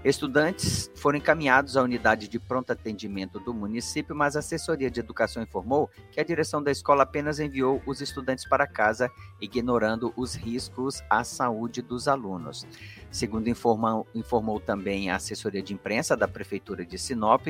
Estudantes 0.04 0.88
foram 0.94 1.18
encaminhados 1.18 1.76
à 1.76 1.82
unidade 1.82 2.28
de 2.28 2.38
pronto 2.38 2.72
atendimento 2.72 3.40
do 3.40 3.52
município, 3.52 4.14
mas 4.14 4.36
a 4.36 4.38
assessoria 4.38 4.88
de 4.88 5.00
educação 5.00 5.42
informou 5.42 5.90
que 6.12 6.20
a 6.20 6.24
direção 6.24 6.62
da 6.62 6.70
escola 6.70 7.02
apenas 7.02 7.40
enviou 7.40 7.82
os 7.84 8.00
estudantes 8.00 8.48
para 8.48 8.64
casa, 8.64 9.10
ignorando 9.40 10.12
os 10.16 10.36
riscos 10.36 11.02
à 11.10 11.24
saúde 11.24 11.82
dos 11.82 12.06
alunos. 12.06 12.64
Segundo 13.10 13.48
informou, 13.48 14.06
informou 14.14 14.60
também 14.60 15.10
a 15.10 15.16
assessoria 15.16 15.60
de 15.60 15.74
imprensa 15.74 16.16
da 16.16 16.28
prefeitura 16.28 16.86
de 16.86 16.96
Sinop, 16.96 17.48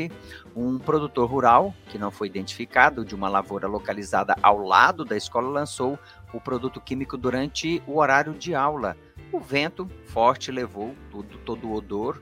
um 0.56 0.78
produtor 0.78 1.28
rural, 1.28 1.74
que 1.90 1.98
não 1.98 2.10
foi 2.10 2.28
identificado, 2.28 3.04
de 3.04 3.14
uma 3.14 3.28
lavoura 3.28 3.68
localizada 3.68 4.34
ao 4.42 4.56
lado 4.56 5.04
da 5.04 5.18
escola, 5.18 5.48
lançou 5.48 5.98
o 6.32 6.40
produto 6.40 6.80
químico 6.80 7.18
durante 7.18 7.82
o 7.86 7.98
horário 7.98 8.32
de 8.32 8.54
aula 8.54 8.96
o 9.30 9.38
vento 9.38 9.88
forte 10.06 10.50
levou 10.50 10.94
tudo, 11.10 11.38
todo 11.38 11.68
o 11.68 11.74
odor, 11.74 12.20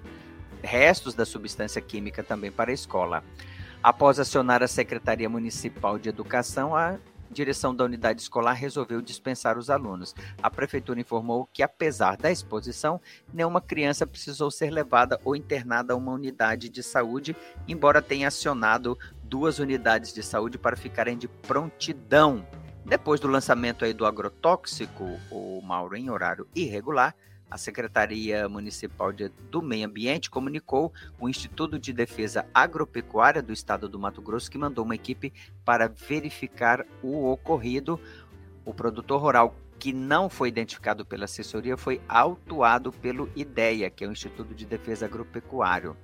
restos 0.66 1.14
da 1.14 1.24
substância 1.24 1.80
química 1.80 2.22
também 2.22 2.50
para 2.52 2.70
a 2.70 2.74
escola. 2.74 3.24
Após 3.82 4.18
acionar 4.18 4.62
a 4.62 4.68
Secretaria 4.68 5.28
Municipal 5.28 5.98
de 5.98 6.08
Educação, 6.08 6.74
a 6.74 6.98
direção 7.30 7.74
da 7.74 7.84
unidade 7.84 8.22
escolar 8.22 8.54
resolveu 8.54 9.00
dispensar 9.00 9.58
os 9.58 9.70
alunos. 9.70 10.14
A 10.42 10.50
prefeitura 10.50 11.00
informou 11.00 11.48
que, 11.52 11.62
apesar 11.62 12.16
da 12.16 12.30
exposição, 12.30 13.00
nenhuma 13.32 13.60
criança 13.60 14.06
precisou 14.06 14.50
ser 14.50 14.70
levada 14.70 15.20
ou 15.24 15.36
internada 15.36 15.92
a 15.92 15.96
uma 15.96 16.12
unidade 16.12 16.68
de 16.68 16.82
saúde, 16.82 17.36
embora 17.68 18.02
tenha 18.02 18.28
acionado 18.28 18.98
duas 19.22 19.58
unidades 19.58 20.12
de 20.12 20.22
saúde 20.22 20.58
para 20.58 20.76
ficarem 20.76 21.16
de 21.16 21.28
prontidão 21.28 22.46
depois 22.84 23.18
do 23.18 23.26
lançamento 23.26 23.84
aí 23.84 23.92
do 23.92 24.06
agrotóxico, 24.06 25.04
o 25.28 25.60
Mauro, 25.60 25.96
em 25.96 26.08
horário 26.08 26.46
irregular, 26.54 27.16
a 27.50 27.56
Secretaria 27.56 28.48
Municipal 28.48 29.12
de, 29.12 29.28
do 29.50 29.62
Meio 29.62 29.86
Ambiente 29.86 30.30
comunicou 30.30 30.92
o 31.18 31.28
Instituto 31.28 31.78
de 31.78 31.92
Defesa 31.92 32.46
Agropecuária 32.52 33.42
do 33.42 33.52
Estado 33.52 33.88
do 33.88 33.98
Mato 33.98 34.20
Grosso 34.20 34.50
que 34.50 34.58
mandou 34.58 34.84
uma 34.84 34.94
equipe 34.94 35.32
para 35.64 35.88
verificar 35.88 36.84
o 37.02 37.30
ocorrido. 37.30 38.00
O 38.64 38.74
produtor 38.74 39.20
rural 39.20 39.54
que 39.78 39.92
não 39.92 40.28
foi 40.28 40.48
identificado 40.48 41.04
pela 41.04 41.26
assessoria 41.26 41.76
foi 41.76 42.00
autuado 42.08 42.90
pelo 42.90 43.30
IDEA, 43.36 43.90
que 43.90 44.04
é 44.04 44.08
o 44.08 44.12
Instituto 44.12 44.54
de 44.54 44.64
Defesa 44.64 45.06
Agropecuário. 45.06 45.96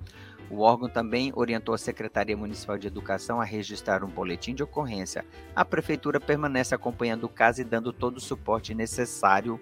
O 0.49 0.59
órgão 0.59 0.87
também 0.87 1.31
orientou 1.35 1.73
a 1.73 1.77
Secretaria 1.77 2.37
Municipal 2.37 2.77
de 2.77 2.87
Educação 2.87 3.41
a 3.41 3.43
registrar 3.43 4.03
um 4.03 4.09
boletim 4.09 4.53
de 4.53 4.61
ocorrência. 4.61 5.25
A 5.55 5.65
Prefeitura 5.65 6.19
permanece 6.19 6.75
acompanhando 6.75 7.23
o 7.23 7.29
caso 7.29 7.61
e 7.61 7.63
dando 7.63 7.91
todo 7.91 8.17
o 8.17 8.21
suporte 8.21 8.73
necessário, 8.73 9.59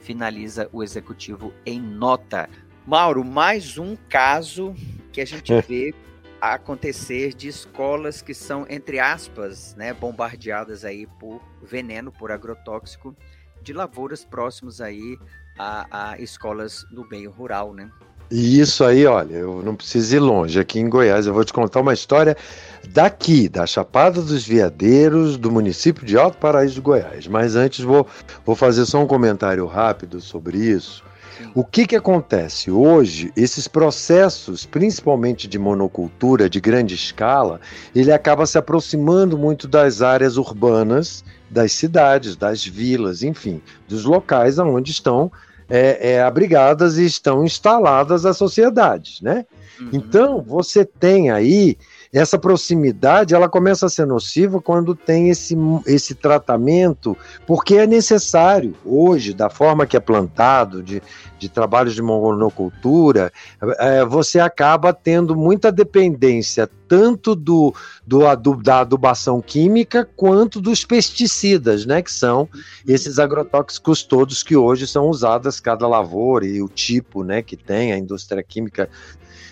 finaliza 0.00 0.68
o 0.72 0.82
Executivo 0.82 1.52
em 1.64 1.80
nota. 1.80 2.48
Mauro, 2.86 3.24
mais 3.24 3.76
um 3.78 3.96
caso 4.08 4.74
que 5.12 5.20
a 5.20 5.24
gente 5.24 5.52
vê 5.62 5.94
acontecer 6.40 7.34
de 7.34 7.48
escolas 7.48 8.22
que 8.22 8.32
são, 8.32 8.66
entre 8.68 8.98
aspas, 9.00 9.74
né, 9.74 9.92
bombardeadas 9.92 10.84
aí 10.84 11.06
por 11.18 11.42
veneno, 11.62 12.12
por 12.12 12.30
agrotóxico, 12.30 13.16
de 13.60 13.72
lavouras 13.72 14.24
próximos 14.24 14.80
aí 14.80 15.18
a, 15.58 16.12
a 16.12 16.20
escolas 16.20 16.86
no 16.90 17.06
meio 17.08 17.30
rural, 17.30 17.74
né? 17.74 17.90
E 18.30 18.60
isso 18.60 18.84
aí, 18.84 19.06
olha, 19.06 19.36
eu 19.36 19.62
não 19.64 19.74
preciso 19.74 20.16
ir 20.16 20.18
longe. 20.18 20.60
Aqui 20.60 20.78
em 20.78 20.88
Goiás, 20.88 21.26
eu 21.26 21.32
vou 21.32 21.44
te 21.44 21.52
contar 21.52 21.80
uma 21.80 21.94
história 21.94 22.36
daqui, 22.90 23.48
da 23.48 23.66
Chapada 23.66 24.20
dos 24.20 24.46
Veadeiros, 24.46 25.38
do 25.38 25.50
município 25.50 26.04
de 26.04 26.16
Alto 26.18 26.36
Paraíso 26.36 26.74
de 26.74 26.80
Goiás. 26.82 27.26
Mas 27.26 27.56
antes, 27.56 27.82
vou, 27.82 28.06
vou 28.44 28.54
fazer 28.54 28.84
só 28.84 29.02
um 29.02 29.06
comentário 29.06 29.64
rápido 29.66 30.20
sobre 30.20 30.58
isso. 30.58 31.02
O 31.54 31.64
que, 31.64 31.86
que 31.86 31.96
acontece? 31.96 32.70
Hoje, 32.70 33.32
esses 33.36 33.68
processos, 33.68 34.66
principalmente 34.66 35.46
de 35.46 35.58
monocultura 35.58 36.50
de 36.50 36.60
grande 36.60 36.94
escala, 36.94 37.60
ele 37.94 38.12
acaba 38.12 38.44
se 38.44 38.58
aproximando 38.58 39.38
muito 39.38 39.68
das 39.68 40.02
áreas 40.02 40.36
urbanas, 40.36 41.24
das 41.48 41.72
cidades, 41.72 42.36
das 42.36 42.64
vilas, 42.64 43.22
enfim, 43.22 43.62
dos 43.88 44.04
locais 44.04 44.58
onde 44.58 44.90
estão 44.90 45.30
é, 45.68 46.12
é, 46.12 46.22
abrigadas 46.22 46.96
e 46.96 47.04
estão 47.04 47.44
instaladas 47.44 48.24
as 48.24 48.36
sociedades, 48.36 49.20
né? 49.20 49.44
Uhum. 49.80 49.90
Então, 49.92 50.42
você 50.42 50.84
tem 50.84 51.30
aí 51.30 51.76
essa 52.12 52.38
proximidade, 52.38 53.34
ela 53.34 53.48
começa 53.48 53.86
a 53.86 53.88
ser 53.88 54.06
nociva 54.06 54.60
quando 54.60 54.94
tem 54.94 55.28
esse, 55.28 55.56
esse 55.86 56.14
tratamento, 56.14 57.16
porque 57.46 57.76
é 57.76 57.86
necessário 57.86 58.74
hoje, 58.84 59.34
da 59.34 59.50
forma 59.50 59.86
que 59.86 59.96
é 59.96 60.00
plantado, 60.00 60.82
de, 60.82 61.02
de 61.38 61.48
trabalhos 61.48 61.94
de 61.94 62.02
monocultura, 62.02 63.32
é, 63.78 64.04
você 64.04 64.40
acaba 64.40 64.92
tendo 64.92 65.36
muita 65.36 65.70
dependência 65.70 66.68
tanto 66.88 67.34
do, 67.34 67.74
do, 68.06 68.20
da 68.56 68.80
adubação 68.80 69.42
química 69.42 70.08
quanto 70.16 70.60
dos 70.60 70.84
pesticidas, 70.84 71.84
né, 71.84 72.00
que 72.00 72.10
são 72.10 72.48
esses 72.86 73.18
agrotóxicos 73.18 74.02
todos 74.02 74.42
que 74.42 74.56
hoje 74.56 74.86
são 74.86 75.08
usados 75.10 75.60
cada 75.60 75.86
lavoura 75.86 76.46
e 76.46 76.62
o 76.62 76.68
tipo, 76.68 77.22
né, 77.22 77.42
que 77.42 77.56
tem 77.56 77.92
a 77.92 77.98
indústria 77.98 78.42
química 78.42 78.88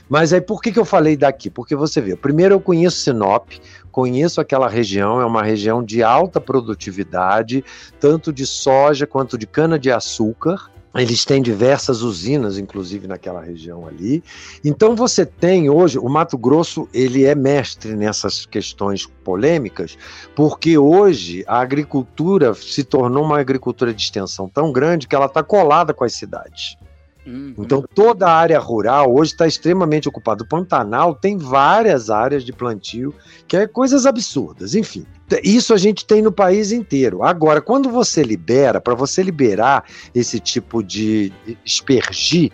mas 0.08 0.32
aí 0.32 0.40
por 0.40 0.62
que, 0.62 0.72
que 0.72 0.78
eu 0.78 0.84
falei 0.84 1.16
daqui? 1.16 1.50
Porque 1.50 1.74
você 1.74 2.00
vê, 2.00 2.16
primeiro 2.16 2.54
eu 2.54 2.60
conheço 2.60 2.98
Sinop, 2.98 3.50
conheço 3.90 4.40
aquela 4.40 4.68
região, 4.68 5.20
é 5.20 5.26
uma 5.26 5.42
região 5.42 5.82
de 5.82 6.02
alta 6.02 6.40
produtividade, 6.40 7.64
tanto 7.98 8.32
de 8.32 8.46
soja 8.46 9.06
quanto 9.06 9.38
de 9.38 9.46
cana-de-açúcar. 9.46 10.70
Eles 10.94 11.26
têm 11.26 11.42
diversas 11.42 12.00
usinas, 12.00 12.56
inclusive 12.56 13.06
naquela 13.06 13.42
região 13.42 13.86
ali. 13.86 14.24
Então 14.64 14.96
você 14.96 15.26
tem 15.26 15.68
hoje 15.68 15.98
o 15.98 16.08
Mato 16.08 16.38
Grosso, 16.38 16.88
ele 16.92 17.24
é 17.24 17.34
mestre 17.34 17.94
nessas 17.94 18.46
questões 18.46 19.06
polêmicas, 19.22 19.98
porque 20.34 20.78
hoje 20.78 21.44
a 21.46 21.60
agricultura 21.60 22.54
se 22.54 22.82
tornou 22.82 23.24
uma 23.24 23.38
agricultura 23.38 23.92
de 23.92 24.02
extensão 24.02 24.48
tão 24.48 24.72
grande 24.72 25.06
que 25.06 25.14
ela 25.14 25.26
está 25.26 25.42
colada 25.42 25.92
com 25.92 26.04
as 26.04 26.14
cidades. 26.14 26.78
Uhum. 27.26 27.54
Então, 27.58 27.82
toda 27.94 28.28
a 28.28 28.32
área 28.32 28.58
rural 28.60 29.12
hoje 29.12 29.32
está 29.32 29.46
extremamente 29.46 30.08
ocupada. 30.08 30.44
O 30.44 30.48
Pantanal 30.48 31.14
tem 31.14 31.36
várias 31.36 32.08
áreas 32.08 32.44
de 32.44 32.52
plantio, 32.52 33.12
que 33.48 33.56
é 33.56 33.66
coisas 33.66 34.06
absurdas. 34.06 34.76
Enfim, 34.76 35.04
isso 35.42 35.74
a 35.74 35.76
gente 35.76 36.06
tem 36.06 36.22
no 36.22 36.30
país 36.30 36.70
inteiro. 36.70 37.24
Agora, 37.24 37.60
quando 37.60 37.90
você 37.90 38.22
libera, 38.22 38.80
para 38.80 38.94
você 38.94 39.22
liberar 39.22 39.84
esse 40.14 40.38
tipo 40.38 40.82
de 40.82 41.32
espergir 41.64 42.52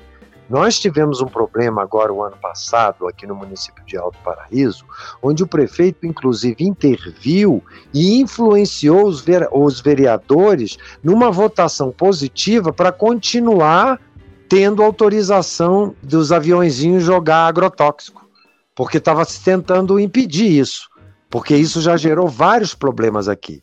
Nós 0.49 0.79
tivemos 0.79 1.23
um 1.23 1.27
problema 1.27 1.81
agora 1.83 2.13
o 2.13 2.23
ano 2.23 2.37
passado 2.37 3.09
aqui 3.09 3.27
no 3.27 3.35
município 3.35 3.83
de 3.87 3.97
Alto 3.97 4.19
Paraíso, 4.23 4.85
onde 5.23 5.43
o 5.43 5.47
prefeito 5.47 6.07
inclusive 6.07 6.63
interviu 6.63 7.63
e 7.93 8.21
influenciou 8.21 9.07
os, 9.07 9.23
ver, 9.23 9.49
os 9.51 9.81
vereadores 9.81 10.77
numa 11.03 11.31
votação 11.31 11.91
positiva 11.91 12.71
para 12.71 12.93
continuar 12.93 13.99
tendo 14.53 14.83
autorização 14.83 15.95
dos 16.03 16.31
aviãozinhos 16.31 17.03
jogar 17.03 17.47
agrotóxico, 17.47 18.29
porque 18.75 18.99
estava 18.99 19.25
se 19.25 19.43
tentando 19.43 19.99
impedir 19.99 20.61
isso, 20.61 20.91
porque 21.31 21.57
isso 21.57 21.81
já 21.81 21.97
gerou 21.97 22.29
vários 22.29 22.75
problemas 22.75 23.29
aqui. 23.29 23.63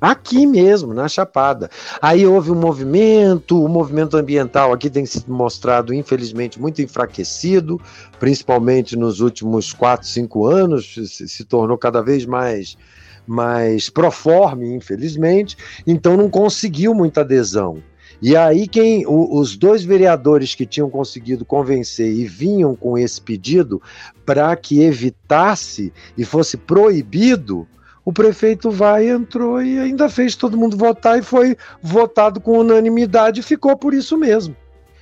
Aqui 0.00 0.46
mesmo, 0.46 0.94
na 0.94 1.06
Chapada. 1.06 1.70
Aí 2.00 2.26
houve 2.26 2.50
um 2.50 2.54
movimento, 2.54 3.62
o 3.62 3.68
movimento 3.68 4.16
ambiental 4.16 4.72
aqui 4.72 4.88
tem 4.88 5.04
sido 5.04 5.30
mostrado, 5.30 5.92
infelizmente, 5.92 6.58
muito 6.58 6.80
enfraquecido, 6.80 7.78
principalmente 8.18 8.96
nos 8.96 9.20
últimos 9.20 9.74
4, 9.74 10.08
5 10.08 10.46
anos, 10.46 10.94
se, 10.94 11.28
se 11.28 11.44
tornou 11.44 11.76
cada 11.76 12.00
vez 12.00 12.24
mais 12.24 12.78
mais 13.26 13.88
proforme, 13.90 14.74
infelizmente, 14.74 15.56
então 15.86 16.16
não 16.16 16.30
conseguiu 16.30 16.94
muita 16.94 17.20
adesão. 17.20 17.82
E 18.22 18.36
aí 18.36 18.68
quem 18.68 19.04
o, 19.04 19.36
os 19.36 19.56
dois 19.56 19.82
vereadores 19.82 20.54
que 20.54 20.64
tinham 20.64 20.88
conseguido 20.88 21.44
convencer 21.44 22.06
e 22.06 22.24
vinham 22.24 22.76
com 22.76 22.96
esse 22.96 23.20
pedido 23.20 23.82
para 24.24 24.54
que 24.54 24.80
evitasse 24.80 25.92
e 26.16 26.24
fosse 26.24 26.56
proibido, 26.56 27.66
o 28.04 28.12
prefeito 28.12 28.70
vai, 28.70 29.08
entrou 29.08 29.60
e 29.60 29.76
ainda 29.76 30.08
fez 30.08 30.36
todo 30.36 30.56
mundo 30.56 30.76
votar 30.76 31.18
e 31.18 31.22
foi 31.22 31.56
votado 31.82 32.40
com 32.40 32.58
unanimidade 32.58 33.40
e 33.40 33.42
ficou 33.42 33.76
por 33.76 33.92
isso 33.92 34.16
mesmo. 34.16 34.54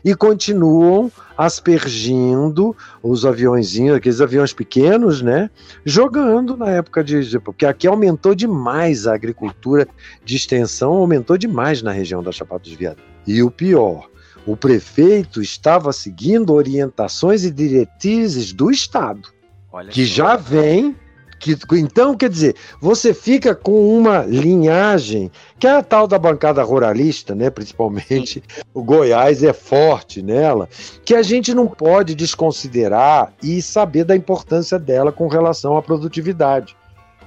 E 0.03 0.15
continuam 0.15 1.13
aspergindo 1.37 2.75
os 3.03 3.27
aviãozinhos, 3.27 3.97
aqueles 3.97 4.23
aviões 4.23 4.55
pequenos, 4.55 5.21
né? 5.21 5.51
Jogando 5.85 6.57
na 6.57 6.71
época 6.71 7.05
de. 7.05 7.39
Porque 7.41 7.67
aqui 7.67 7.87
aumentou 7.87 8.35
demais 8.35 9.07
a 9.07 9.15
agricultura 9.15 9.87
de 10.25 10.37
extensão, 10.37 10.93
aumentou 10.95 11.37
demais 11.37 11.83
na 11.83 11.93
região 11.93 12.23
da 12.23 12.33
Chapada 12.33 12.63
dos 12.63 12.73
Veadeiros. 12.73 13.10
E 13.27 13.43
o 13.43 13.51
pior, 13.51 14.09
o 14.47 14.57
prefeito 14.57 15.41
estava 15.43 15.93
seguindo 15.93 16.53
orientações 16.53 17.45
e 17.45 17.51
diretrizes 17.51 18.53
do 18.53 18.71
Estado, 18.71 19.29
Olha 19.73 19.91
que 19.91 20.05
já 20.05 20.37
vem 20.37 20.97
que, 21.41 21.57
então, 21.73 22.15
quer 22.15 22.29
dizer, 22.29 22.55
você 22.81 23.15
fica 23.15 23.55
com 23.55 23.99
uma 23.99 24.19
linhagem, 24.19 25.33
que 25.59 25.67
é 25.67 25.71
a 25.71 25.83
tal 25.83 26.07
da 26.07 26.19
bancada 26.19 26.63
ruralista, 26.63 27.35
né? 27.35 27.49
Principalmente 27.49 28.43
o 28.75 28.85
Goiás 28.85 29.43
é 29.43 29.53
forte 29.55 30.21
nela, 30.21 30.69
que 31.03 31.15
a 31.15 31.23
gente 31.23 31.55
não 31.55 31.67
pode 31.67 32.15
desconsiderar 32.15 33.33
e 33.43 33.63
saber 33.63 34.05
da 34.05 34.15
importância 34.15 34.79
dela 34.79 35.11
com 35.11 35.29
relação 35.29 35.77
à 35.79 35.83
produtividade. 35.83 36.77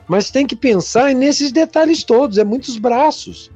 Mas 0.07 0.29
tem 0.29 0.45
que 0.45 0.55
pensar 0.55 1.13
nesses 1.15 1.51
detalhes 1.51 2.03
todos, 2.03 2.37
é 2.37 2.43
muitos 2.43 2.77
braços. 2.77 3.49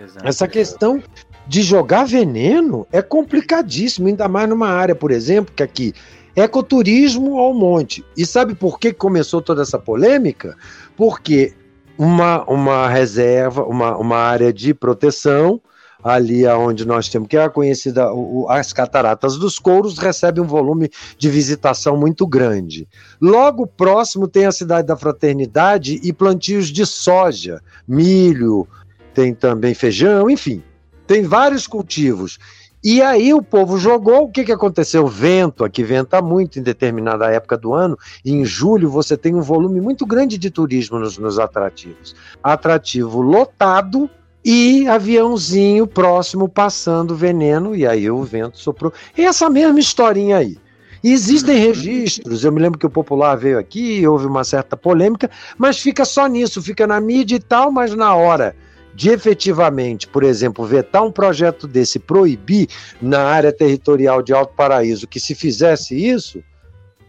Exato. 0.00 0.28
Essa 0.28 0.46
questão 0.46 1.02
de 1.46 1.62
jogar 1.62 2.04
veneno 2.04 2.86
é 2.90 3.00
complicadíssimo, 3.00 4.08
ainda 4.08 4.28
mais 4.28 4.48
numa 4.48 4.68
área, 4.68 4.94
por 4.94 5.10
exemplo, 5.10 5.52
que 5.54 5.62
aqui 5.62 5.94
Ecoturismo 6.36 7.38
ao 7.38 7.54
monte. 7.54 8.04
E 8.14 8.26
sabe 8.26 8.54
por 8.54 8.78
que 8.78 8.92
começou 8.92 9.40
toda 9.40 9.62
essa 9.62 9.78
polêmica? 9.78 10.54
Porque 10.94 11.54
uma, 11.96 12.44
uma 12.44 12.86
reserva, 12.90 13.64
uma, 13.64 13.96
uma 13.96 14.18
área 14.18 14.52
de 14.52 14.74
proteção, 14.74 15.58
ali 16.04 16.46
onde 16.46 16.86
nós 16.86 17.08
temos, 17.08 17.26
que 17.26 17.38
é 17.38 17.44
a 17.44 17.48
conhecida, 17.48 18.12
o, 18.12 18.46
as 18.50 18.70
Cataratas 18.70 19.38
dos 19.38 19.58
Couros, 19.58 19.96
recebe 19.96 20.38
um 20.38 20.46
volume 20.46 20.90
de 21.16 21.30
visitação 21.30 21.96
muito 21.96 22.26
grande. 22.26 22.86
Logo 23.18 23.66
próximo 23.66 24.28
tem 24.28 24.44
a 24.44 24.52
cidade 24.52 24.86
da 24.86 24.96
Fraternidade 24.96 25.98
e 26.02 26.12
plantios 26.12 26.68
de 26.68 26.84
soja, 26.84 27.62
milho, 27.88 28.68
tem 29.14 29.32
também 29.32 29.72
feijão, 29.72 30.28
enfim, 30.28 30.62
tem 31.06 31.22
vários 31.22 31.66
cultivos. 31.66 32.38
E 32.84 33.02
aí 33.02 33.34
o 33.34 33.42
povo 33.42 33.78
jogou, 33.78 34.24
o 34.24 34.30
que, 34.30 34.44
que 34.44 34.52
aconteceu? 34.52 35.06
Vento, 35.06 35.64
aqui 35.64 35.82
venta 35.82 36.22
muito 36.22 36.58
em 36.58 36.62
determinada 36.62 37.30
época 37.30 37.56
do 37.56 37.74
ano, 37.74 37.98
e 38.24 38.32
em 38.32 38.44
julho 38.44 38.88
você 38.88 39.16
tem 39.16 39.34
um 39.34 39.42
volume 39.42 39.80
muito 39.80 40.06
grande 40.06 40.38
de 40.38 40.50
turismo 40.50 40.98
nos, 40.98 41.18
nos 41.18 41.38
atrativos. 41.38 42.14
Atrativo 42.42 43.20
lotado, 43.20 44.08
e 44.48 44.86
aviãozinho 44.86 45.88
próximo 45.88 46.48
passando 46.48 47.16
veneno, 47.16 47.74
e 47.74 47.84
aí 47.84 48.08
o 48.08 48.22
vento 48.22 48.60
soprou. 48.60 48.92
Essa 49.16 49.50
mesma 49.50 49.80
historinha 49.80 50.36
aí. 50.36 50.56
Existem 51.02 51.58
registros, 51.58 52.44
eu 52.44 52.52
me 52.52 52.60
lembro 52.60 52.78
que 52.78 52.86
o 52.86 52.90
Popular 52.90 53.34
veio 53.36 53.58
aqui, 53.58 54.06
houve 54.06 54.26
uma 54.26 54.44
certa 54.44 54.76
polêmica, 54.76 55.28
mas 55.58 55.80
fica 55.80 56.04
só 56.04 56.28
nisso, 56.28 56.62
fica 56.62 56.86
na 56.86 57.00
mídia 57.00 57.34
e 57.34 57.40
tal, 57.40 57.72
mas 57.72 57.92
na 57.96 58.14
hora 58.14 58.54
de 58.96 59.10
efetivamente, 59.10 60.08
por 60.08 60.24
exemplo, 60.24 60.64
vetar 60.64 61.04
um 61.04 61.12
projeto 61.12 61.68
desse, 61.68 61.98
proibir 61.98 62.66
na 63.00 63.24
área 63.24 63.52
territorial 63.52 64.22
de 64.22 64.32
Alto 64.32 64.54
Paraíso 64.54 65.06
que 65.06 65.20
se 65.20 65.34
fizesse 65.34 65.94
isso, 65.94 66.42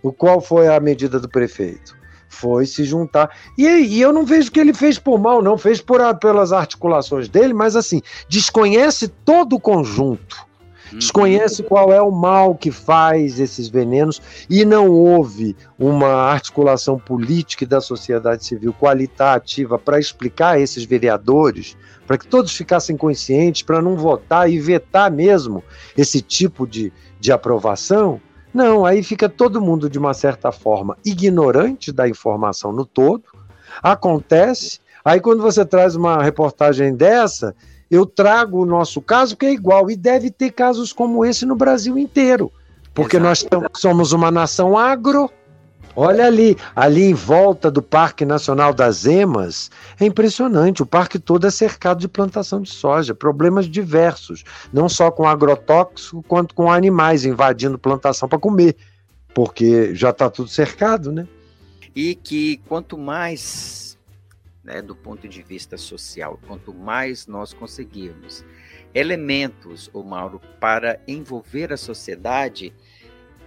o 0.04 0.12
qual 0.12 0.42
foi 0.42 0.68
a 0.68 0.80
medida 0.82 1.18
do 1.18 1.30
prefeito? 1.30 1.96
Foi 2.28 2.66
se 2.66 2.84
juntar. 2.84 3.32
E, 3.58 3.66
e 3.66 4.02
eu 4.02 4.12
não 4.12 4.26
vejo 4.26 4.52
que 4.52 4.60
ele 4.60 4.74
fez 4.74 5.00
por 5.00 5.18
mal, 5.18 5.42
não, 5.42 5.58
fez 5.58 5.80
por, 5.80 6.02
pelas 6.20 6.52
articulações 6.52 7.30
dele, 7.30 7.54
mas 7.54 7.74
assim, 7.74 8.02
desconhece 8.28 9.08
todo 9.08 9.56
o 9.56 9.60
conjunto 9.60 10.47
desconhece 10.94 11.64
qual 11.64 11.92
é 11.92 12.02
o 12.02 12.12
mal 12.12 12.56
que 12.56 12.72
faz 12.72 13.40
esses 13.40 13.68
venenos 13.68 14.22
e 14.50 14.64
não 14.66 14.90
houve 14.90 15.56
uma 15.78 16.08
articulação 16.08 16.98
política 16.98 17.66
da 17.66 17.82
sociedade 17.82 18.46
civil 18.46 18.74
qualitativa 18.74 19.78
para 19.78 20.00
explicar 20.00 20.56
a 20.56 20.60
esses 20.60 20.84
vereadores, 20.84 21.78
para 22.06 22.18
que 22.18 22.28
todos 22.28 22.56
ficassem 22.56 22.96
conscientes, 22.96 23.64
para 23.64 23.82
não 23.82 23.96
votar 23.96 24.50
e 24.50 24.60
vetar 24.60 25.12
mesmo 25.12 25.64
esse 25.96 26.22
tipo 26.22 26.66
de, 26.66 26.92
de 27.20 27.32
aprovação. 27.32 28.22
Não, 28.54 28.86
aí 28.86 29.04
fica 29.04 29.28
todo 29.30 29.62
mundo, 29.62 29.90
de 29.90 30.00
uma 30.00 30.14
certa 30.14 30.52
forma, 30.52 30.98
ignorante 31.06 31.92
da 31.92 32.08
informação 32.08 32.72
no 32.72 32.86
todo. 32.86 33.24
Acontece. 33.84 34.80
Aí, 35.04 35.20
quando 35.20 35.42
você 35.42 35.64
traz 35.66 35.96
uma 35.96 36.24
reportagem 36.24 36.96
dessa, 36.96 37.56
eu 37.90 38.06
trago 38.06 38.62
o 38.62 38.66
nosso 38.66 39.02
caso, 39.02 39.36
que 39.36 39.46
é 39.46 39.52
igual, 39.52 39.90
e 39.90 39.96
deve 39.96 40.30
ter 40.30 40.52
casos 40.52 40.92
como 40.92 41.26
esse 41.26 41.46
no 41.46 41.56
Brasil 41.56 41.98
inteiro. 41.98 42.52
Porque 42.94 43.18
Exato. 43.18 43.62
nós 43.62 43.70
somos 43.76 44.12
uma 44.12 44.32
nação 44.32 44.78
agro. 44.78 45.30
Olha 45.96 46.28
ali, 46.28 46.56
ali 46.76 47.06
em 47.06 47.14
volta 47.14 47.72
do 47.72 47.82
Parque 47.82 48.24
Nacional 48.24 48.72
das 48.72 49.06
Emas, 49.06 49.72
é 50.00 50.06
impressionante. 50.06 50.84
O 50.84 50.86
parque 50.86 51.18
todo 51.18 51.48
é 51.48 51.50
cercado 51.50 52.00
de 52.00 52.08
plantação 52.08 52.62
de 52.62 52.70
soja, 52.70 53.16
problemas 53.16 53.68
diversos, 53.68 54.44
não 54.72 54.88
só 54.88 55.10
com 55.10 55.28
agrotóxico, 55.28 56.24
quanto 56.28 56.54
com 56.54 56.72
animais 56.72 57.26
invadindo 57.26 57.80
plantação 57.80 58.30
para 58.30 58.38
comer, 58.38 58.76
porque 59.34 59.96
já 59.96 60.12
está 60.12 60.30
tudo 60.30 60.50
cercado, 60.50 61.12
né? 61.12 61.28
E 61.96 62.14
que 62.14 62.58
quanto 62.68 62.96
mais 62.96 63.87
né, 64.68 64.82
do 64.82 64.94
ponto 64.94 65.30
de 65.30 65.42
vista 65.42 65.78
social. 65.78 66.38
Quanto 66.46 66.74
mais 66.74 67.26
nós 67.26 67.54
conseguirmos 67.54 68.46
elementos, 68.94 69.90
o 69.94 70.04
Mauro, 70.04 70.42
para 70.60 71.00
envolver 71.08 71.72
a 71.72 71.78
sociedade, 71.78 72.74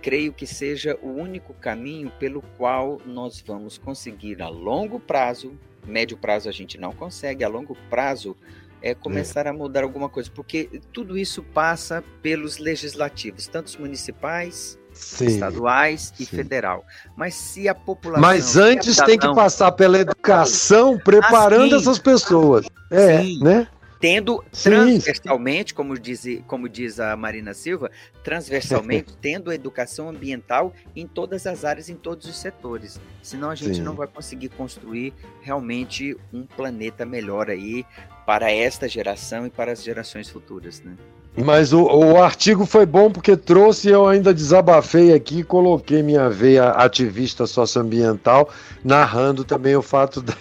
creio 0.01 0.33
que 0.33 0.47
seja 0.47 0.99
o 1.03 1.09
único 1.09 1.53
caminho 1.53 2.11
pelo 2.19 2.41
qual 2.57 2.99
nós 3.05 3.45
vamos 3.47 3.77
conseguir 3.77 4.41
a 4.41 4.49
longo 4.49 4.99
prazo, 4.99 5.53
médio 5.87 6.17
prazo 6.17 6.49
a 6.49 6.53
gente 6.53 6.79
não 6.79 6.93
consegue, 6.93 7.45
a 7.45 7.49
longo 7.49 7.77
prazo 7.91 8.35
é 8.81 8.95
começar 8.95 9.47
a 9.47 9.53
mudar 9.53 9.83
alguma 9.83 10.09
coisa, 10.09 10.31
porque 10.31 10.81
tudo 10.91 11.19
isso 11.19 11.43
passa 11.43 12.03
pelos 12.23 12.57
legislativos, 12.57 13.47
tanto 13.47 13.67
os 13.67 13.77
municipais 13.77 14.80
Sim, 15.01 15.27
estaduais 15.27 16.13
e 16.21 16.25
sim. 16.25 16.37
federal. 16.37 16.85
Mas 17.17 17.35
se 17.35 17.69
a 17.69 17.75
população. 17.75 18.21
Mas 18.21 18.57
antes 18.57 18.97
tem 18.99 19.19
que 19.19 19.35
passar 19.35 19.73
pela 19.73 19.99
educação, 19.99 20.99
preparando 20.99 21.75
assim, 21.75 21.83
essas 21.85 21.99
pessoas. 21.99 22.67
É, 22.91 23.23
sim. 23.23 23.43
né? 23.43 23.67
Tendo 23.99 24.43
transversalmente, 24.63 25.75
como 25.75 25.99
diz, 25.99 26.25
como 26.47 26.71
diz 26.71 26.99
a 26.99 27.15
Marina 27.17 27.53
Silva, 27.53 27.91
transversalmente, 28.25 29.15
tendo 29.21 29.51
a 29.51 29.55
educação 29.55 30.09
ambiental 30.09 30.73
em 30.97 31.07
todas 31.07 31.47
as 31.47 31.65
áreas, 31.65 31.91
em 31.91 31.97
todos 31.97 32.27
os 32.27 32.39
setores. 32.39 32.99
Senão 33.23 33.51
a 33.51 33.55
gente 33.55 33.77
sim. 33.77 33.83
não 33.83 33.95
vai 33.95 34.07
conseguir 34.07 34.49
construir 34.51 35.13
realmente 35.43 36.17
um 36.33 36.47
planeta 36.47 37.05
melhor 37.05 37.51
aí 37.51 37.85
para 38.25 38.51
esta 38.51 38.89
geração 38.89 39.47
e 39.47 39.51
para 39.51 39.73
as 39.73 39.83
gerações 39.83 40.31
futuras, 40.31 40.81
né? 40.81 40.97
Mas 41.37 41.73
o, 41.73 41.85
o 41.85 42.23
artigo 42.23 42.67
foi 42.67 42.85
bom 42.85 43.11
porque 43.11 43.37
trouxe, 43.37 43.89
eu 43.89 44.07
ainda 44.07 44.35
desabafei 44.35 45.15
aqui, 45.15 45.43
coloquei 45.43 46.03
minha 46.03 46.29
veia 46.29 46.71
ativista 46.71 47.47
socioambiental, 47.47 48.51
narrando 48.85 49.45
também 49.45 49.77
o 49.77 49.83
fato 49.83 50.21
de. 50.23 50.35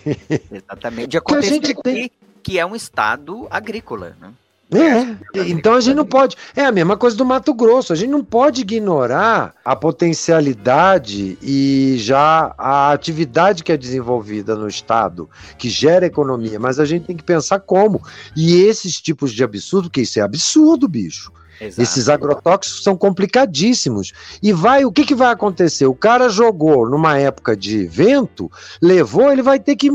Exatamente. 0.51 1.09
De 1.09 1.17
acontecer 1.17 1.59
que, 1.59 1.65
a 1.65 1.69
gente 1.69 1.81
tem... 1.83 2.11
que 2.41 2.59
é 2.59 2.65
um 2.65 2.75
estado 2.75 3.47
agrícola, 3.49 4.15
né? 4.19 4.31
É, 4.71 5.47
então 5.47 5.73
a 5.73 5.81
gente 5.81 5.95
não 5.95 6.05
pode. 6.05 6.35
É 6.55 6.63
a 6.63 6.71
mesma 6.71 6.95
coisa 6.95 7.17
do 7.17 7.25
Mato 7.25 7.53
Grosso. 7.55 7.91
A 7.91 7.95
gente 7.95 8.11
não 8.11 8.23
pode 8.23 8.61
ignorar 8.61 9.55
a 9.65 9.75
potencialidade 9.75 11.39
e 11.41 11.95
já 11.97 12.53
a 12.55 12.91
atividade 12.91 13.63
que 13.63 13.71
é 13.71 13.77
desenvolvida 13.77 14.55
no 14.55 14.67
Estado, 14.67 15.27
que 15.57 15.69
gera 15.69 16.05
economia, 16.05 16.59
mas 16.59 16.79
a 16.79 16.85
gente 16.85 17.07
tem 17.07 17.17
que 17.17 17.23
pensar 17.23 17.59
como. 17.61 17.99
E 18.35 18.61
esses 18.61 19.01
tipos 19.01 19.31
de 19.31 19.43
absurdo, 19.43 19.89
que 19.89 20.01
isso 20.01 20.19
é 20.19 20.21
absurdo, 20.21 20.87
bicho. 20.87 21.31
Exato. 21.59 21.81
Esses 21.81 22.07
agrotóxicos 22.07 22.83
são 22.83 22.95
complicadíssimos. 22.95 24.13
E 24.41 24.53
vai, 24.53 24.85
o 24.85 24.91
que, 24.91 25.03
que 25.03 25.15
vai 25.15 25.31
acontecer? 25.31 25.87
O 25.87 25.95
cara 25.95 26.29
jogou 26.29 26.89
numa 26.89 27.17
época 27.17 27.57
de 27.57 27.85
vento, 27.85 28.49
levou, 28.81 29.31
ele 29.31 29.41
vai 29.41 29.59
ter 29.59 29.75
que 29.75 29.89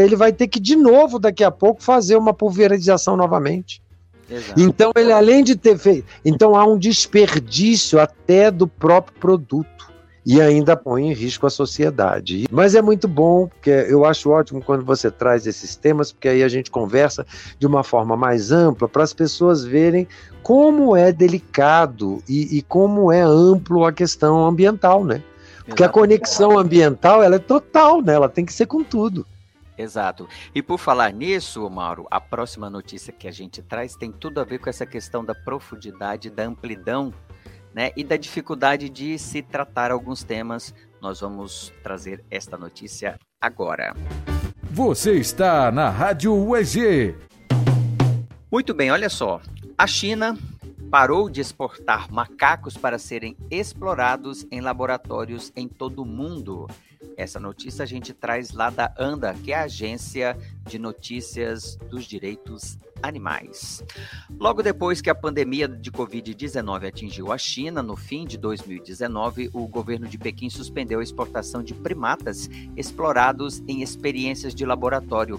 ele 0.00 0.16
vai 0.16 0.32
ter 0.32 0.48
que 0.48 0.58
de 0.58 0.74
novo 0.74 1.18
daqui 1.18 1.44
a 1.44 1.50
pouco 1.50 1.82
fazer 1.82 2.16
uma 2.16 2.34
pulverização 2.34 3.16
novamente. 3.16 3.80
Exato. 4.30 4.60
Então 4.60 4.92
ele 4.96 5.12
além 5.12 5.44
de 5.44 5.56
ter 5.56 5.78
feito, 5.78 6.06
então 6.24 6.56
há 6.56 6.64
um 6.66 6.78
desperdício 6.78 8.00
até 8.00 8.50
do 8.50 8.66
próprio 8.66 9.18
produto 9.18 9.76
e 10.26 10.40
ainda 10.40 10.76
põe 10.76 11.06
em 11.06 11.12
risco 11.12 11.46
a 11.46 11.50
sociedade. 11.50 12.48
Mas 12.50 12.74
é 12.74 12.82
muito 12.82 13.06
bom, 13.06 13.46
porque 13.46 13.70
eu 13.70 14.04
acho 14.04 14.30
ótimo 14.30 14.60
quando 14.60 14.84
você 14.84 15.08
traz 15.08 15.46
esses 15.46 15.76
temas, 15.76 16.10
porque 16.10 16.28
aí 16.28 16.42
a 16.42 16.48
gente 16.48 16.68
conversa 16.68 17.24
de 17.60 17.64
uma 17.64 17.84
forma 17.84 18.16
mais 18.16 18.50
ampla 18.50 18.88
para 18.88 19.04
as 19.04 19.12
pessoas 19.12 19.64
verem 19.64 20.08
como 20.42 20.96
é 20.96 21.12
delicado 21.12 22.20
e, 22.28 22.58
e, 22.58 22.62
como 22.62 23.12
é 23.12 23.20
amplo 23.20 23.84
a 23.84 23.92
questão 23.92 24.44
ambiental, 24.44 25.04
né? 25.04 25.22
Porque 25.64 25.84
Exato. 25.84 25.98
a 25.98 26.00
conexão 26.00 26.58
ambiental 26.58 27.22
ela 27.22 27.36
é 27.36 27.40
total, 27.40 28.02
né? 28.02 28.14
Ela 28.14 28.28
tem 28.28 28.44
que 28.44 28.52
ser 28.52 28.66
com 28.66 28.82
tudo. 28.82 29.24
Exato. 29.78 30.28
E 30.54 30.62
por 30.62 30.78
falar 30.78 31.12
nisso, 31.12 31.68
Mauro, 31.68 32.06
a 32.10 32.20
próxima 32.20 32.70
notícia 32.70 33.12
que 33.12 33.28
a 33.28 33.32
gente 33.32 33.62
traz 33.62 33.94
tem 33.94 34.10
tudo 34.10 34.40
a 34.40 34.44
ver 34.44 34.58
com 34.58 34.70
essa 34.70 34.86
questão 34.86 35.24
da 35.24 35.34
profundidade, 35.34 36.30
da 36.30 36.44
amplidão, 36.44 37.12
né, 37.74 37.90
e 37.94 38.02
da 38.02 38.16
dificuldade 38.16 38.88
de 38.88 39.18
se 39.18 39.42
tratar 39.42 39.90
alguns 39.90 40.24
temas. 40.24 40.74
Nós 41.00 41.20
vamos 41.20 41.72
trazer 41.82 42.24
esta 42.30 42.56
notícia 42.56 43.18
agora. 43.38 43.94
Você 44.70 45.12
está 45.12 45.70
na 45.70 45.90
Rádio 45.90 46.34
UEG. 46.34 47.14
Muito 48.50 48.72
bem, 48.72 48.90
olha 48.90 49.10
só. 49.10 49.42
A 49.76 49.86
China 49.86 50.38
parou 50.96 51.28
de 51.28 51.42
exportar 51.42 52.10
macacos 52.10 52.74
para 52.74 52.98
serem 52.98 53.36
explorados 53.50 54.46
em 54.50 54.62
laboratórios 54.62 55.52
em 55.54 55.68
todo 55.68 56.00
o 56.00 56.06
mundo. 56.06 56.66
Essa 57.18 57.38
notícia 57.38 57.82
a 57.82 57.86
gente 57.86 58.14
traz 58.14 58.52
lá 58.52 58.70
da 58.70 58.94
ANDA, 58.98 59.34
que 59.34 59.52
é 59.52 59.56
a 59.56 59.64
Agência 59.64 60.34
de 60.66 60.78
Notícias 60.78 61.76
dos 61.90 62.06
Direitos 62.06 62.78
Animais. 63.02 63.84
Logo 64.38 64.62
depois 64.62 65.02
que 65.02 65.10
a 65.10 65.14
pandemia 65.14 65.68
de 65.68 65.90
Covid-19 65.92 66.88
atingiu 66.88 67.30
a 67.30 67.36
China, 67.36 67.82
no 67.82 67.94
fim 67.94 68.24
de 68.24 68.38
2019, 68.38 69.50
o 69.52 69.68
governo 69.68 70.08
de 70.08 70.16
Pequim 70.16 70.48
suspendeu 70.48 71.00
a 71.00 71.02
exportação 71.02 71.62
de 71.62 71.74
primatas 71.74 72.48
explorados 72.74 73.62
em 73.68 73.82
experiências 73.82 74.54
de 74.54 74.64
laboratório. 74.64 75.38